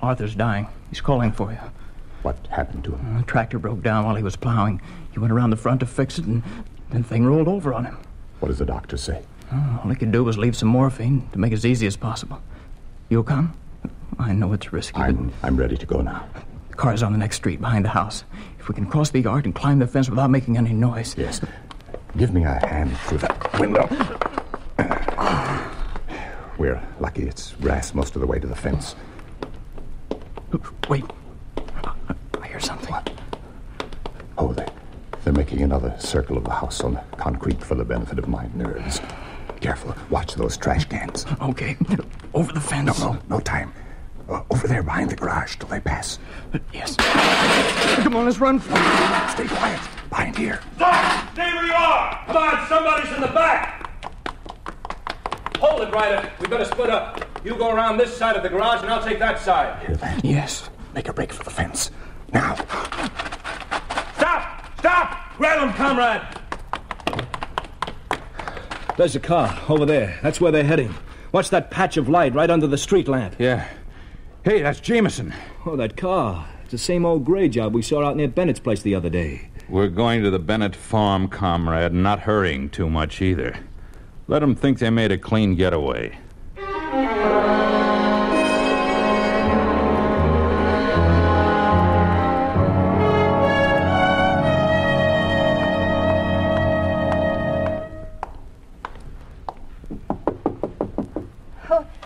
Arthur's 0.00 0.34
dying. 0.34 0.66
He's 0.90 1.00
calling 1.00 1.30
for 1.30 1.52
you. 1.52 1.58
What 2.22 2.36
happened 2.48 2.82
to 2.84 2.92
him? 2.96 3.18
The 3.18 3.22
tractor 3.24 3.58
broke 3.60 3.82
down 3.82 4.04
while 4.04 4.16
he 4.16 4.22
was 4.22 4.34
plowing. 4.36 4.80
He 5.12 5.20
went 5.20 5.32
around 5.32 5.50
the 5.50 5.56
front 5.56 5.80
to 5.80 5.86
fix 5.86 6.18
it, 6.18 6.24
and 6.24 6.42
then 6.90 7.04
thing 7.04 7.24
rolled 7.24 7.46
over 7.48 7.72
on 7.72 7.84
him. 7.84 7.98
What 8.40 8.48
does 8.48 8.58
the 8.58 8.64
doctor 8.64 8.96
say? 8.96 9.22
Oh, 9.52 9.80
all 9.84 9.90
he 9.90 9.96
could 9.96 10.10
do 10.12 10.24
was 10.24 10.38
leave 10.38 10.56
some 10.56 10.68
morphine 10.68 11.28
to 11.32 11.38
make 11.38 11.52
it 11.52 11.56
as 11.56 11.66
easy 11.66 11.86
as 11.86 11.96
possible. 11.96 12.42
You'll 13.08 13.22
come? 13.22 13.56
I 14.18 14.32
know 14.32 14.52
it's 14.52 14.72
risky, 14.72 15.00
I'm, 15.00 15.32
I'm 15.42 15.56
ready 15.56 15.76
to 15.76 15.86
go 15.86 16.00
now. 16.00 16.26
the 16.68 16.74
car's 16.76 17.02
on 17.02 17.12
the 17.12 17.18
next 17.18 17.36
street 17.36 17.60
behind 17.60 17.84
the 17.84 17.90
house. 17.90 18.24
If 18.58 18.68
we 18.68 18.74
can 18.74 18.86
cross 18.86 19.10
the 19.10 19.20
yard 19.20 19.44
and 19.44 19.54
climb 19.54 19.78
the 19.78 19.86
fence 19.86 20.08
without 20.10 20.30
making 20.30 20.56
any 20.58 20.72
noise. 20.72 21.14
Yes. 21.16 21.40
Give 22.16 22.32
me 22.34 22.44
a 22.44 22.64
hand 22.66 22.96
through 23.06 23.18
that 23.18 23.58
window. 23.60 23.86
We're 26.62 26.80
lucky 27.00 27.24
it's 27.24 27.54
grass 27.54 27.92
most 27.92 28.14
of 28.14 28.20
the 28.20 28.26
way 28.28 28.38
to 28.38 28.46
the 28.46 28.54
fence. 28.54 28.94
Wait. 30.88 31.04
I 32.40 32.46
hear 32.46 32.60
something. 32.60 32.88
What? 32.88 33.10
Oh, 34.38 34.52
they, 34.52 34.68
they're 35.24 35.32
making 35.32 35.62
another 35.62 35.92
circle 35.98 36.36
of 36.36 36.44
the 36.44 36.52
house 36.52 36.80
on 36.82 36.94
the 36.94 37.00
concrete 37.16 37.60
for 37.60 37.74
the 37.74 37.84
benefit 37.84 38.20
of 38.20 38.28
my 38.28 38.46
nerves. 38.54 39.00
Careful. 39.60 39.92
Watch 40.08 40.36
those 40.36 40.56
trash 40.56 40.84
cans. 40.84 41.26
Okay. 41.40 41.76
Over 42.32 42.52
the 42.52 42.60
fence. 42.60 42.96
No, 43.00 43.14
no, 43.14 43.22
no 43.28 43.40
time. 43.40 43.72
Uh, 44.28 44.44
over 44.50 44.68
there 44.68 44.84
behind 44.84 45.10
the 45.10 45.16
garage 45.16 45.56
till 45.56 45.68
they 45.68 45.80
pass. 45.80 46.20
Yes. 46.72 46.94
Come 48.04 48.14
on, 48.14 48.26
let's 48.26 48.38
run. 48.38 48.60
Stay 48.60 49.48
quiet. 49.48 49.80
Behind 50.10 50.38
here. 50.38 50.60
Stop! 50.76 51.32
Stay 51.32 51.42
where 51.42 51.66
you 51.66 51.72
are! 51.72 52.24
Come 52.26 52.36
on, 52.36 52.68
somebody's 52.68 53.12
in 53.16 53.20
the 53.20 53.26
back! 53.26 53.81
Hold 55.62 55.82
it, 55.82 55.94
Ryder. 55.94 56.28
We 56.40 56.48
better 56.48 56.64
split 56.64 56.90
up. 56.90 57.24
You 57.44 57.54
go 57.54 57.70
around 57.70 57.96
this 57.96 58.12
side 58.16 58.34
of 58.34 58.42
the 58.42 58.48
garage, 58.48 58.82
and 58.82 58.90
I'll 58.90 59.02
take 59.02 59.20
that 59.20 59.38
side. 59.38 59.80
Hear 59.86 59.94
that? 59.94 60.24
Yes. 60.24 60.68
Make 60.92 61.06
a 61.06 61.12
break 61.12 61.32
for 61.32 61.44
the 61.44 61.50
fence. 61.50 61.92
Now. 62.32 62.56
Stop! 64.16 64.78
Stop! 64.80 65.36
Grab 65.36 65.62
him, 65.62 65.72
comrade! 65.74 66.20
There's 68.96 69.14
a 69.14 69.20
car 69.20 69.56
over 69.68 69.86
there. 69.86 70.18
That's 70.20 70.40
where 70.40 70.50
they're 70.50 70.64
heading. 70.64 70.92
Watch 71.30 71.50
that 71.50 71.70
patch 71.70 71.96
of 71.96 72.08
light 72.08 72.34
right 72.34 72.50
under 72.50 72.66
the 72.66 72.76
street 72.76 73.06
lamp. 73.06 73.36
Yeah. 73.38 73.68
Hey, 74.42 74.62
that's 74.62 74.80
Jameson. 74.80 75.32
Oh, 75.64 75.76
that 75.76 75.96
car. 75.96 76.48
It's 76.62 76.72
the 76.72 76.78
same 76.78 77.06
old 77.06 77.24
gray 77.24 77.48
job 77.48 77.72
we 77.72 77.82
saw 77.82 78.04
out 78.04 78.16
near 78.16 78.26
Bennett's 78.26 78.58
place 78.58 78.82
the 78.82 78.96
other 78.96 79.10
day. 79.10 79.48
We're 79.68 79.86
going 79.86 80.24
to 80.24 80.30
the 80.30 80.40
Bennett 80.40 80.74
farm, 80.74 81.28
comrade, 81.28 81.92
and 81.92 82.02
not 82.02 82.18
hurrying 82.18 82.68
too 82.68 82.90
much 82.90 83.22
either. 83.22 83.60
Let 84.32 84.38
them 84.38 84.54
think 84.54 84.78
they 84.78 84.88
made 84.88 85.12
a 85.12 85.18
clean 85.18 85.56
getaway. 85.56 86.18
Who, 86.56 86.64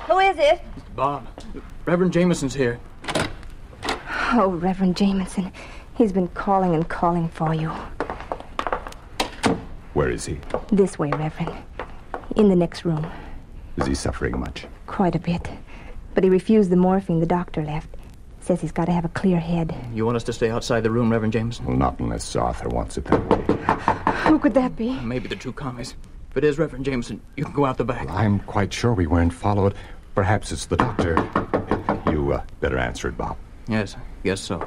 who 0.08 0.18
is 0.18 0.36
it? 0.36 0.60
Bob. 0.96 1.28
Reverend 1.84 2.12
Jameson's 2.12 2.54
here. 2.54 2.80
Oh, 4.32 4.58
Reverend 4.60 4.96
Jameson. 4.96 5.52
He's 5.94 6.10
been 6.10 6.26
calling 6.26 6.74
and 6.74 6.88
calling 6.88 7.28
for 7.28 7.54
you. 7.54 7.70
Where 9.94 10.10
is 10.10 10.26
he? 10.26 10.40
This 10.72 10.98
way, 10.98 11.10
Reverend. 11.10 11.54
In 12.34 12.48
the 12.48 12.56
next 12.56 12.84
room. 12.84 13.06
Is 13.76 13.86
he 13.86 13.94
suffering 13.94 14.38
much? 14.38 14.66
Quite 14.86 15.14
a 15.14 15.18
bit. 15.18 15.48
But 16.14 16.24
he 16.24 16.30
refused 16.30 16.70
the 16.70 16.76
morphine 16.76 17.20
the 17.20 17.26
doctor 17.26 17.62
left. 17.62 17.88
Says 18.40 18.60
he's 18.60 18.72
got 18.72 18.86
to 18.86 18.92
have 18.92 19.04
a 19.04 19.08
clear 19.10 19.38
head. 19.38 19.74
You 19.92 20.04
want 20.06 20.16
us 20.16 20.24
to 20.24 20.32
stay 20.32 20.50
outside 20.50 20.82
the 20.82 20.90
room, 20.90 21.10
Reverend 21.10 21.32
Jameson? 21.32 21.66
Well, 21.66 21.76
not 21.76 21.98
unless 21.98 22.34
Arthur 22.36 22.68
wants 22.68 22.96
it 22.96 23.04
that 23.06 23.28
way. 23.28 24.30
Who 24.30 24.38
could 24.38 24.54
that 24.54 24.76
be? 24.76 24.98
Maybe 25.00 25.28
the 25.28 25.36
two 25.36 25.52
commies. 25.52 25.94
If 26.30 26.36
it 26.38 26.44
is 26.44 26.58
Reverend 26.58 26.84
Jameson, 26.84 27.20
you 27.36 27.44
can 27.44 27.54
go 27.54 27.64
out 27.64 27.76
the 27.76 27.84
back. 27.84 28.08
I'm 28.10 28.40
quite 28.40 28.72
sure 28.72 28.92
we 28.92 29.06
weren't 29.06 29.32
followed. 29.32 29.74
Perhaps 30.14 30.52
it's 30.52 30.66
the 30.66 30.76
doctor. 30.76 31.16
You 32.10 32.32
uh, 32.32 32.42
better 32.60 32.78
answer 32.78 33.08
it, 33.08 33.16
Bob. 33.16 33.36
Yes, 33.68 33.96
guess 34.22 34.40
so. 34.40 34.66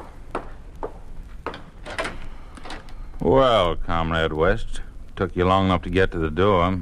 Well, 3.21 3.75
Comrade 3.75 4.33
West, 4.33 4.81
took 5.15 5.35
you 5.35 5.45
long 5.45 5.65
enough 5.65 5.81
to 5.83 5.89
get 5.89 6.11
to 6.11 6.17
the 6.19 6.29
door. 6.29 6.81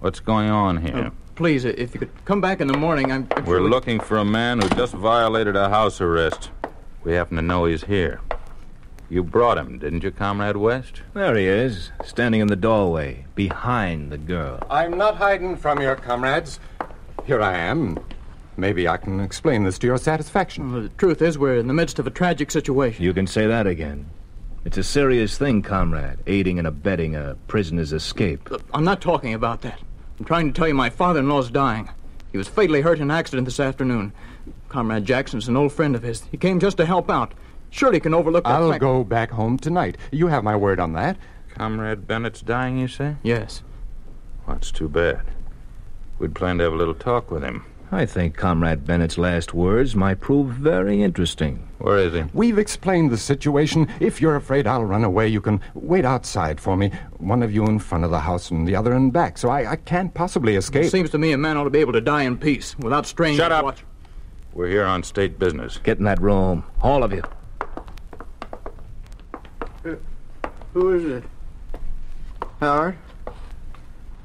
What's 0.00 0.20
going 0.20 0.50
on 0.50 0.78
here? 0.84 0.96
Uh, 0.96 1.10
please, 1.34 1.64
if 1.64 1.94
you 1.94 2.00
could 2.00 2.24
come 2.24 2.40
back 2.40 2.60
in 2.60 2.68
the 2.68 2.76
morning, 2.76 3.10
I'm. 3.10 3.26
I'm 3.36 3.44
We're 3.44 3.56
sure 3.56 3.62
we- 3.64 3.70
looking 3.70 4.00
for 4.00 4.18
a 4.18 4.24
man 4.24 4.60
who 4.60 4.68
just 4.70 4.94
violated 4.94 5.56
a 5.56 5.68
house 5.68 6.00
arrest. 6.00 6.50
We 7.04 7.12
happen 7.14 7.36
to 7.36 7.42
know 7.42 7.64
he's 7.64 7.84
here. 7.84 8.20
You 9.08 9.22
brought 9.22 9.56
him, 9.56 9.78
didn't 9.78 10.02
you, 10.02 10.10
Comrade 10.10 10.56
West? 10.56 11.02
There 11.14 11.36
he 11.36 11.46
is, 11.46 11.92
standing 12.04 12.40
in 12.40 12.48
the 12.48 12.56
doorway, 12.56 13.24
behind 13.36 14.10
the 14.10 14.18
girl. 14.18 14.58
I'm 14.68 14.98
not 14.98 15.16
hiding 15.16 15.56
from 15.56 15.80
your 15.80 15.94
comrades. 15.94 16.58
Here 17.24 17.40
I 17.40 17.56
am. 17.56 17.98
Maybe 18.56 18.88
I 18.88 18.96
can 18.96 19.20
explain 19.20 19.62
this 19.62 19.78
to 19.78 19.86
your 19.86 19.98
satisfaction. 19.98 20.72
Well, 20.72 20.82
the 20.82 20.88
truth 20.88 21.22
is, 21.22 21.38
we're 21.38 21.56
in 21.56 21.68
the 21.68 21.74
midst 21.74 22.00
of 22.00 22.06
a 22.08 22.10
tragic 22.10 22.50
situation. 22.50 23.04
You 23.04 23.14
can 23.14 23.28
say 23.28 23.46
that 23.46 23.66
again. 23.68 24.06
It's 24.64 24.78
a 24.78 24.82
serious 24.82 25.38
thing, 25.38 25.62
comrade, 25.62 26.18
aiding 26.26 26.58
and 26.58 26.66
abetting 26.66 27.14
a 27.14 27.36
prisoner's 27.46 27.92
escape. 27.92 28.50
Look, 28.50 28.64
I'm 28.74 28.82
not 28.82 29.00
talking 29.00 29.34
about 29.34 29.60
that. 29.62 29.78
I'm 30.18 30.24
trying 30.24 30.52
to 30.52 30.56
tell 30.56 30.68
you 30.68 30.74
my 30.74 30.90
father-in-law's 30.90 31.50
dying. 31.50 31.90
He 32.32 32.38
was 32.38 32.48
fatally 32.48 32.80
hurt 32.80 32.98
in 32.98 33.04
an 33.04 33.10
accident 33.10 33.44
this 33.46 33.60
afternoon. 33.60 34.12
Comrade 34.68 35.04
Jackson's 35.04 35.48
an 35.48 35.56
old 35.56 35.72
friend 35.72 35.94
of 35.94 36.02
his. 36.02 36.22
He 36.30 36.36
came 36.36 36.60
just 36.60 36.76
to 36.78 36.86
help 36.86 37.10
out. 37.10 37.32
Surely 37.70 38.00
can 38.00 38.14
overlook 38.14 38.44
that 38.44 38.50
I'll 38.50 38.70
fact- 38.70 38.80
go 38.80 39.04
back 39.04 39.30
home 39.30 39.58
tonight. 39.58 39.96
You 40.10 40.28
have 40.28 40.44
my 40.44 40.56
word 40.56 40.80
on 40.80 40.92
that. 40.94 41.16
Comrade 41.54 42.06
Bennett's 42.06 42.40
dying, 42.40 42.78
you 42.78 42.88
say? 42.88 43.16
Yes. 43.22 43.62
That's 44.46 44.70
too 44.70 44.88
bad. 44.88 45.22
We'd 46.18 46.34
planned 46.34 46.60
to 46.60 46.64
have 46.64 46.72
a 46.72 46.76
little 46.76 46.94
talk 46.94 47.30
with 47.30 47.42
him. 47.42 47.64
I 47.92 48.04
think 48.04 48.36
Comrade 48.36 48.84
Bennett's 48.84 49.16
last 49.16 49.54
words 49.54 49.94
might 49.94 50.20
prove 50.20 50.48
very 50.48 51.02
interesting. 51.02 51.68
Where 51.78 51.98
is 51.98 52.14
he? 52.14 52.24
We've 52.34 52.58
explained 52.58 53.10
the 53.10 53.16
situation. 53.16 53.88
If 54.00 54.20
you're 54.20 54.34
afraid 54.34 54.66
I'll 54.66 54.84
run 54.84 55.04
away, 55.04 55.28
you 55.28 55.40
can 55.40 55.60
wait 55.74 56.04
outside 56.04 56.60
for 56.60 56.76
me. 56.76 56.90
One 57.18 57.44
of 57.44 57.54
you 57.54 57.64
in 57.66 57.78
front 57.78 58.04
of 58.04 58.10
the 58.10 58.20
house 58.20 58.50
and 58.50 58.66
the 58.66 58.74
other 58.74 58.92
in 58.92 59.10
back, 59.10 59.38
so 59.38 59.50
I, 59.50 59.72
I 59.72 59.76
can't 59.76 60.12
possibly 60.12 60.56
escape. 60.56 60.86
It 60.86 60.90
Seems 60.90 61.10
to 61.10 61.18
me 61.18 61.30
a 61.32 61.38
man 61.38 61.56
ought 61.56 61.64
to 61.64 61.70
be 61.70 61.78
able 61.78 61.92
to 61.92 62.00
die 62.00 62.22
in 62.22 62.38
peace 62.38 62.76
without 62.78 63.06
straining. 63.06 63.38
Shut 63.38 63.52
up. 63.52 63.64
Watch. 63.64 63.84
We're 64.52 64.68
here 64.68 64.84
on 64.84 65.02
state 65.02 65.38
business. 65.38 65.78
Get 65.78 65.98
in 65.98 66.04
that 66.04 66.20
room, 66.20 66.64
all 66.82 67.04
of 67.04 67.12
you. 67.12 67.22
Uh, 69.84 69.94
who 70.72 70.94
is 70.94 71.04
it? 71.04 71.24
Howard? 72.58 72.96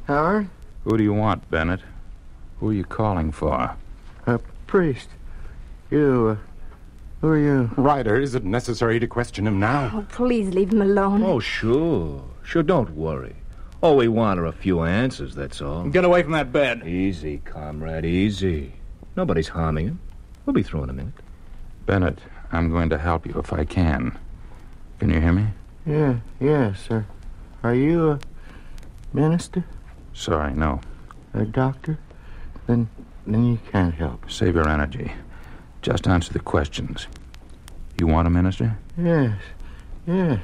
Howard? 0.08 0.50
Who 0.86 0.98
do 0.98 1.04
you 1.04 1.14
want, 1.14 1.50
Bennett? 1.52 1.82
Who 2.62 2.70
are 2.70 2.74
you 2.74 2.84
calling 2.84 3.32
for? 3.32 3.76
A 4.28 4.40
priest. 4.68 5.10
You, 5.90 6.38
uh, 6.40 6.48
who 7.20 7.28
are 7.30 7.38
you? 7.38 7.72
Ryder, 7.76 8.20
is 8.20 8.36
it 8.36 8.44
necessary 8.44 9.00
to 9.00 9.08
question 9.08 9.48
him 9.48 9.60
now? 9.60 9.90
Oh, 9.92 10.06
please 10.10 10.54
leave 10.54 10.72
him 10.72 10.84
alone. 10.84 11.24
Oh, 11.24 11.40
sure. 11.40 12.24
Sure, 12.44 12.62
don't 12.62 12.92
worry. 12.92 13.36
All 13.82 13.98
we 13.98 14.08
want 14.08 14.40
are 14.40 14.46
a 14.46 14.52
few 14.52 14.84
answers, 14.84 15.34
that's 15.34 15.60
all. 15.60 15.86
Get 15.86 16.06
away 16.06 16.22
from 16.22 16.34
that 16.34 16.52
bed. 16.52 16.88
Easy, 16.88 17.40
comrade, 17.40 18.06
easy. 18.06 18.74
Nobody's 19.16 19.48
harming 19.48 19.88
him. 19.88 20.00
We'll 20.46 20.54
be 20.54 20.62
through 20.62 20.84
in 20.84 20.92
a 20.92 20.94
minute. 20.94 21.16
Bennett, 21.88 22.20
I'm 22.52 22.70
going 22.70 22.90
to 22.92 23.00
help 23.00 23.26
you 23.26 23.34
if 23.40 23.52
I 23.52 23.66
can. 23.66 24.20
Can 25.00 25.10
you 25.10 25.20
hear 25.20 25.34
me? 25.34 25.48
Yeah, 25.88 26.18
yeah, 26.40 26.76
sir. 26.76 27.08
Are 27.64 27.74
you 27.74 28.12
a 28.12 28.20
minister? 29.14 29.66
Sorry, 30.14 30.54
no. 30.54 30.80
A 31.34 31.44
doctor? 31.44 31.98
Then, 32.68 32.90
then 33.28 33.46
you 33.46 33.60
can't 33.72 33.94
help. 33.94 34.30
Save 34.32 34.56
your 34.56 34.68
energy. 34.70 35.12
Just 35.82 36.08
answer 36.08 36.32
the 36.34 36.40
questions. 36.40 37.08
You 38.00 38.08
want 38.08 38.28
a 38.28 38.30
minister? 38.32 38.78
Yes, 38.98 39.38
yes. 40.08 40.40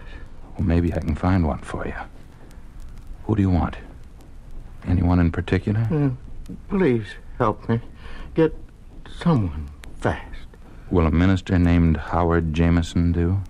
Well, 0.58 0.68
maybe 0.68 0.94
I 0.94 1.00
can 1.00 1.16
find 1.16 1.46
one 1.46 1.60
for 1.60 1.86
you. 1.88 1.94
Who 3.26 3.36
do 3.36 3.42
you 3.42 3.50
want? 3.50 3.76
Anyone 4.86 5.20
in 5.20 5.32
particular? 5.32 5.82
Uh, 5.92 6.54
please 6.70 7.06
help 7.38 7.68
me 7.70 7.80
get 8.36 8.56
someone 9.20 9.70
fast. 10.00 10.24
Will 10.90 11.06
a 11.06 11.12
minister 11.12 11.60
named 11.60 11.98
Howard 11.98 12.54
Jameson 12.54 13.12
do? 13.12 13.42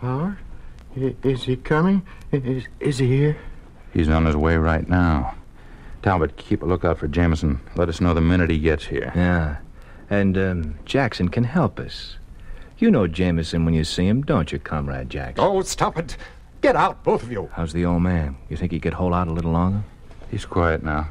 Howard? 0.00 0.36
I- 0.96 1.16
Is 1.24 1.44
he 1.44 1.56
coming? 1.56 2.02
Is, 2.32 2.64
is 2.80 2.98
he 2.98 3.06
here? 3.08 3.36
He's 3.92 4.08
on 4.08 4.24
his 4.26 4.36
way 4.36 4.56
right 4.56 4.88
now. 4.88 5.34
Talbot, 6.02 6.36
keep 6.36 6.62
a 6.62 6.66
lookout 6.66 6.98
for 6.98 7.08
Jameson. 7.08 7.60
Let 7.76 7.88
us 7.88 8.00
know 8.00 8.14
the 8.14 8.20
minute 8.20 8.50
he 8.50 8.58
gets 8.58 8.86
here. 8.86 9.12
Yeah. 9.14 9.56
And, 10.10 10.38
um, 10.38 10.78
Jackson 10.84 11.28
can 11.28 11.44
help 11.44 11.78
us. 11.78 12.16
You 12.78 12.90
know 12.90 13.06
Jameson 13.06 13.64
when 13.64 13.74
you 13.74 13.84
see 13.84 14.06
him, 14.06 14.22
don't 14.22 14.52
you, 14.52 14.58
Comrade 14.58 15.10
Jackson? 15.10 15.44
Oh, 15.44 15.60
stop 15.62 15.98
it. 15.98 16.16
Get 16.60 16.76
out, 16.76 17.02
both 17.02 17.22
of 17.22 17.32
you. 17.32 17.50
How's 17.52 17.72
the 17.72 17.84
old 17.84 18.02
man? 18.02 18.36
You 18.48 18.56
think 18.56 18.72
he 18.72 18.80
could 18.80 18.94
hold 18.94 19.12
out 19.12 19.28
a 19.28 19.32
little 19.32 19.52
longer? 19.52 19.82
He's 20.30 20.44
quiet 20.44 20.82
now. 20.82 21.08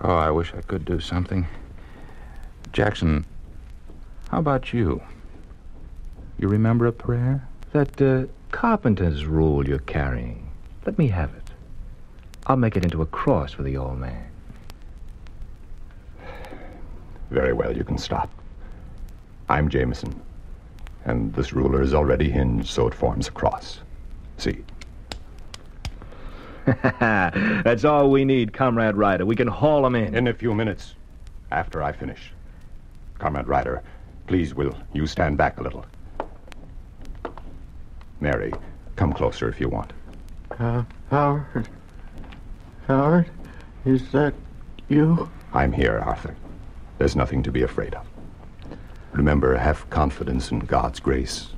Oh, 0.00 0.16
I 0.16 0.30
wish 0.30 0.52
I 0.54 0.62
could 0.62 0.84
do 0.84 0.98
something. 0.98 1.46
Jackson, 2.72 3.26
how 4.30 4.38
about 4.38 4.72
you? 4.72 5.02
You 6.38 6.48
remember 6.48 6.86
a 6.86 6.92
prayer? 6.92 7.46
That 7.72 8.00
uh, 8.00 8.24
carpenter's 8.50 9.26
rule 9.26 9.68
you're 9.68 9.78
carrying. 9.78 10.50
Let 10.86 10.98
me 10.98 11.08
have 11.08 11.34
it. 11.34 11.49
I'll 12.46 12.56
make 12.56 12.76
it 12.76 12.84
into 12.84 13.02
a 13.02 13.06
cross 13.06 13.52
for 13.52 13.62
the 13.62 13.76
old 13.76 13.98
man. 13.98 14.26
Very 17.30 17.52
well, 17.52 17.76
you 17.76 17.84
can 17.84 17.98
stop. 17.98 18.30
I'm 19.48 19.68
Jameson, 19.68 20.20
and 21.04 21.32
this 21.34 21.52
ruler 21.52 21.82
is 21.82 21.94
already 21.94 22.30
hinged 22.30 22.68
so 22.68 22.86
it 22.86 22.94
forms 22.94 23.28
a 23.28 23.30
cross. 23.30 23.80
See? 24.38 24.64
That's 26.82 27.84
all 27.84 28.10
we 28.10 28.24
need, 28.24 28.52
Comrade 28.52 28.96
Ryder. 28.96 29.26
We 29.26 29.36
can 29.36 29.48
haul 29.48 29.86
him 29.86 29.94
in. 29.94 30.14
In 30.14 30.28
a 30.28 30.34
few 30.34 30.54
minutes, 30.54 30.94
after 31.50 31.82
I 31.82 31.92
finish. 31.92 32.32
Comrade 33.18 33.46
Ryder, 33.46 33.82
please, 34.26 34.54
will 34.54 34.76
you 34.92 35.06
stand 35.06 35.36
back 35.36 35.60
a 35.60 35.62
little? 35.62 35.84
Mary, 38.20 38.52
come 38.96 39.12
closer 39.12 39.48
if 39.48 39.60
you 39.60 39.68
want. 39.68 39.92
Uh, 40.58 40.84
Howard? 41.10 41.68
Howard? 42.90 43.30
Is 43.84 44.10
that 44.10 44.34
you? 44.88 45.30
I'm 45.54 45.70
here, 45.70 46.00
Arthur. 46.00 46.34
There's 46.98 47.14
nothing 47.14 47.40
to 47.44 47.52
be 47.52 47.62
afraid 47.62 47.94
of. 47.94 48.04
Remember, 49.12 49.56
have 49.56 49.88
confidence 49.90 50.50
in 50.50 50.58
God's 50.58 50.98
grace, 50.98 51.50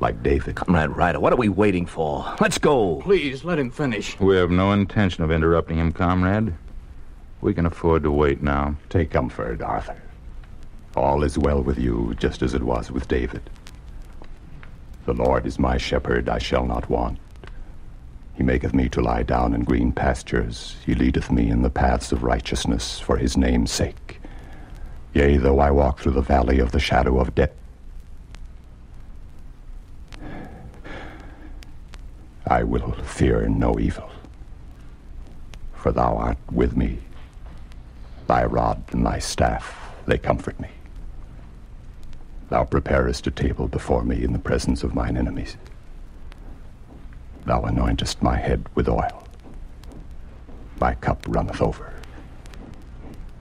like 0.00 0.20
David. 0.24 0.56
Comrade 0.56 0.90
Ryder, 0.90 1.20
what 1.20 1.32
are 1.32 1.36
we 1.36 1.48
waiting 1.48 1.86
for? 1.86 2.34
Let's 2.40 2.58
go. 2.58 2.96
Please, 3.02 3.44
let 3.44 3.60
him 3.60 3.70
finish. 3.70 4.18
We 4.18 4.36
have 4.36 4.50
no 4.50 4.72
intention 4.72 5.22
of 5.22 5.30
interrupting 5.30 5.78
him, 5.78 5.92
comrade. 5.92 6.54
We 7.40 7.54
can 7.54 7.66
afford 7.66 8.02
to 8.02 8.10
wait 8.10 8.42
now. 8.42 8.74
Take 8.88 9.12
comfort, 9.12 9.62
Arthur. 9.62 10.02
All 10.96 11.22
is 11.22 11.38
well 11.38 11.62
with 11.62 11.78
you, 11.78 12.16
just 12.18 12.42
as 12.42 12.52
it 12.52 12.64
was 12.64 12.90
with 12.90 13.06
David. 13.06 13.48
The 15.06 15.14
Lord 15.14 15.46
is 15.46 15.56
my 15.56 15.78
shepherd, 15.78 16.28
I 16.28 16.38
shall 16.38 16.66
not 16.66 16.90
want. 16.90 17.20
He 18.40 18.44
maketh 18.44 18.72
me 18.72 18.88
to 18.88 19.02
lie 19.02 19.22
down 19.22 19.52
in 19.52 19.64
green 19.64 19.92
pastures. 19.92 20.76
He 20.86 20.94
leadeth 20.94 21.30
me 21.30 21.50
in 21.50 21.60
the 21.60 21.68
paths 21.68 22.10
of 22.10 22.22
righteousness 22.22 22.98
for 22.98 23.18
his 23.18 23.36
name's 23.36 23.70
sake. 23.70 24.18
Yea, 25.12 25.36
though 25.36 25.58
I 25.58 25.70
walk 25.70 25.98
through 25.98 26.12
the 26.12 26.22
valley 26.22 26.58
of 26.58 26.72
the 26.72 26.80
shadow 26.80 27.20
of 27.20 27.34
death, 27.34 27.50
I 32.46 32.62
will 32.62 32.92
fear 33.02 33.46
no 33.46 33.78
evil. 33.78 34.10
For 35.74 35.92
thou 35.92 36.16
art 36.16 36.38
with 36.50 36.74
me. 36.74 37.00
Thy 38.26 38.46
rod 38.46 38.82
and 38.92 39.04
thy 39.04 39.18
staff, 39.18 39.92
they 40.06 40.16
comfort 40.16 40.58
me. 40.58 40.70
Thou 42.48 42.64
preparest 42.64 43.26
a 43.26 43.30
table 43.30 43.68
before 43.68 44.02
me 44.02 44.24
in 44.24 44.32
the 44.32 44.38
presence 44.38 44.82
of 44.82 44.94
mine 44.94 45.18
enemies. 45.18 45.58
Thou 47.50 47.62
anointest 47.62 48.22
my 48.22 48.36
head 48.36 48.64
with 48.76 48.88
oil. 48.88 49.24
My 50.78 50.94
cup 50.94 51.26
runneth 51.26 51.60
over. 51.60 51.92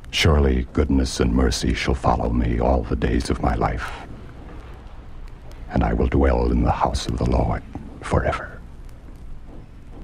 Surely 0.10 0.68
goodness 0.74 1.20
and 1.20 1.32
mercy 1.32 1.76
shall 1.76 1.94
follow 1.94 2.32
me 2.32 2.60
all 2.60 2.82
the 2.82 2.96
days 2.96 3.30
of 3.30 3.44
my 3.44 3.54
life, 3.54 3.92
and 5.70 5.84
I 5.84 5.94
will 5.94 6.08
dwell 6.08 6.52
in 6.52 6.64
the 6.64 6.72
house 6.72 7.06
of 7.06 7.20
the 7.20 7.30
Lord 7.30 7.62
forever. 8.02 8.60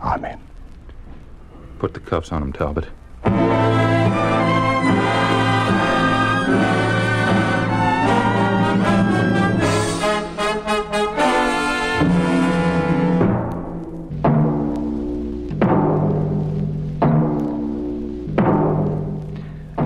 Amen. 0.02 0.40
Put 1.80 1.96
the 1.96 2.00
cuffs 2.00 2.32
on 2.32 2.44
him, 2.44 2.54
Talbot. 2.54 2.86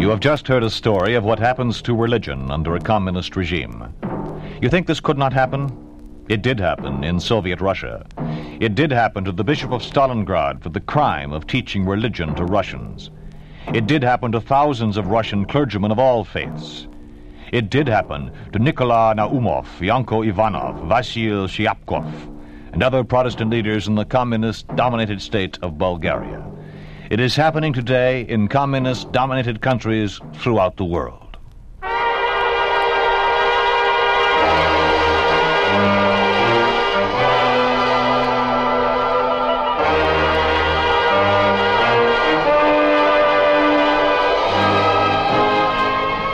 You 0.09 0.13
have 0.13 0.21
just 0.21 0.47
heard 0.47 0.63
a 0.63 0.71
story 0.71 1.13
of 1.13 1.23
what 1.23 1.37
happens 1.37 1.83
to 1.83 1.93
religion 1.93 2.49
under 2.49 2.75
a 2.75 2.79
communist 2.79 3.35
regime. 3.35 3.93
You 4.59 4.67
think 4.67 4.87
this 4.87 4.99
could 4.99 5.19
not 5.19 5.31
happen? 5.31 5.69
It 6.27 6.41
did 6.41 6.59
happen 6.59 7.03
in 7.03 7.19
Soviet 7.19 7.61
Russia. 7.61 8.07
It 8.59 8.73
did 8.73 8.91
happen 8.91 9.23
to 9.23 9.31
the 9.31 9.43
Bishop 9.43 9.71
of 9.71 9.83
Stalingrad 9.83 10.63
for 10.63 10.69
the 10.69 10.79
crime 10.79 11.31
of 11.31 11.45
teaching 11.45 11.85
religion 11.85 12.33
to 12.33 12.43
Russians. 12.43 13.11
It 13.71 13.85
did 13.85 14.01
happen 14.01 14.31
to 14.31 14.41
thousands 14.41 14.97
of 14.97 15.09
Russian 15.09 15.45
clergymen 15.45 15.91
of 15.91 15.99
all 15.99 16.23
faiths. 16.23 16.87
It 17.53 17.69
did 17.69 17.87
happen 17.87 18.31
to 18.51 18.57
Nikolai 18.57 19.13
Naumov, 19.13 19.79
Yanko 19.79 20.23
Ivanov, 20.23 20.89
Vasil 20.89 21.47
Shyapkov, 21.47 22.11
and 22.73 22.81
other 22.81 23.03
Protestant 23.03 23.51
leaders 23.51 23.87
in 23.87 23.93
the 23.93 24.05
communist 24.05 24.67
dominated 24.75 25.21
state 25.21 25.59
of 25.61 25.77
Bulgaria. 25.77 26.43
It 27.09 27.19
is 27.19 27.35
happening 27.35 27.73
today 27.73 28.21
in 28.21 28.47
communist 28.47 29.11
dominated 29.11 29.61
countries 29.61 30.19
throughout 30.35 30.77
the 30.77 30.85
world. 30.85 31.37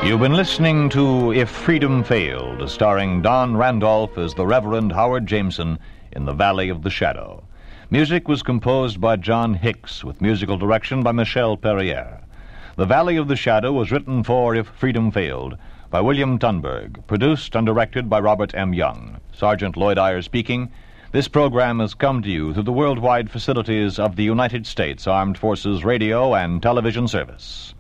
You've 0.06 0.20
been 0.20 0.34
listening 0.34 0.90
to 0.90 1.32
If 1.32 1.50
Freedom 1.50 2.04
Failed, 2.04 2.70
starring 2.70 3.22
Don 3.22 3.56
Randolph 3.56 4.18
as 4.18 4.34
the 4.34 4.46
Reverend 4.46 4.92
Howard 4.92 5.26
Jameson 5.26 5.80
in 6.12 6.26
The 6.26 6.34
Valley 6.34 6.68
of 6.68 6.82
the 6.82 6.90
Shadow. 6.90 7.46
Music 7.92 8.28
was 8.28 8.42
composed 8.42 9.00
by 9.00 9.16
John 9.16 9.54
Hicks, 9.54 10.04
with 10.04 10.20
musical 10.20 10.58
direction 10.58 11.04
by 11.04 11.12
Michel 11.12 11.56
Perrier. 11.56 12.20
The 12.78 12.86
Valley 12.86 13.16
of 13.16 13.28
the 13.28 13.36
Shadow 13.36 13.72
was 13.72 13.92
written 13.92 14.24
for 14.24 14.56
If 14.56 14.68
Freedom 14.68 15.12
Failed 15.12 15.56
by 15.92 16.02
William 16.02 16.40
Tunberg, 16.40 17.06
produced 17.06 17.56
and 17.56 17.64
directed 17.64 18.10
by 18.10 18.20
Robert 18.20 18.56
M. 18.56 18.74
Young. 18.74 19.18
Sergeant 19.34 19.78
Lloyd 19.78 20.00
Iyer 20.00 20.24
speaking. 20.24 20.72
This 21.12 21.28
program 21.28 21.78
has 21.80 21.94
come 21.94 22.24
to 22.24 22.30
you 22.30 22.56
through 22.56 22.64
the 22.64 22.72
worldwide 22.72 23.30
facilities 23.30 24.00
of 24.00 24.16
the 24.16 24.24
United 24.24 24.66
States 24.66 25.06
Armed 25.06 25.38
Forces 25.38 25.86
Radio 25.86 26.34
and 26.34 26.64
Television 26.64 27.08
Service. 27.08 27.76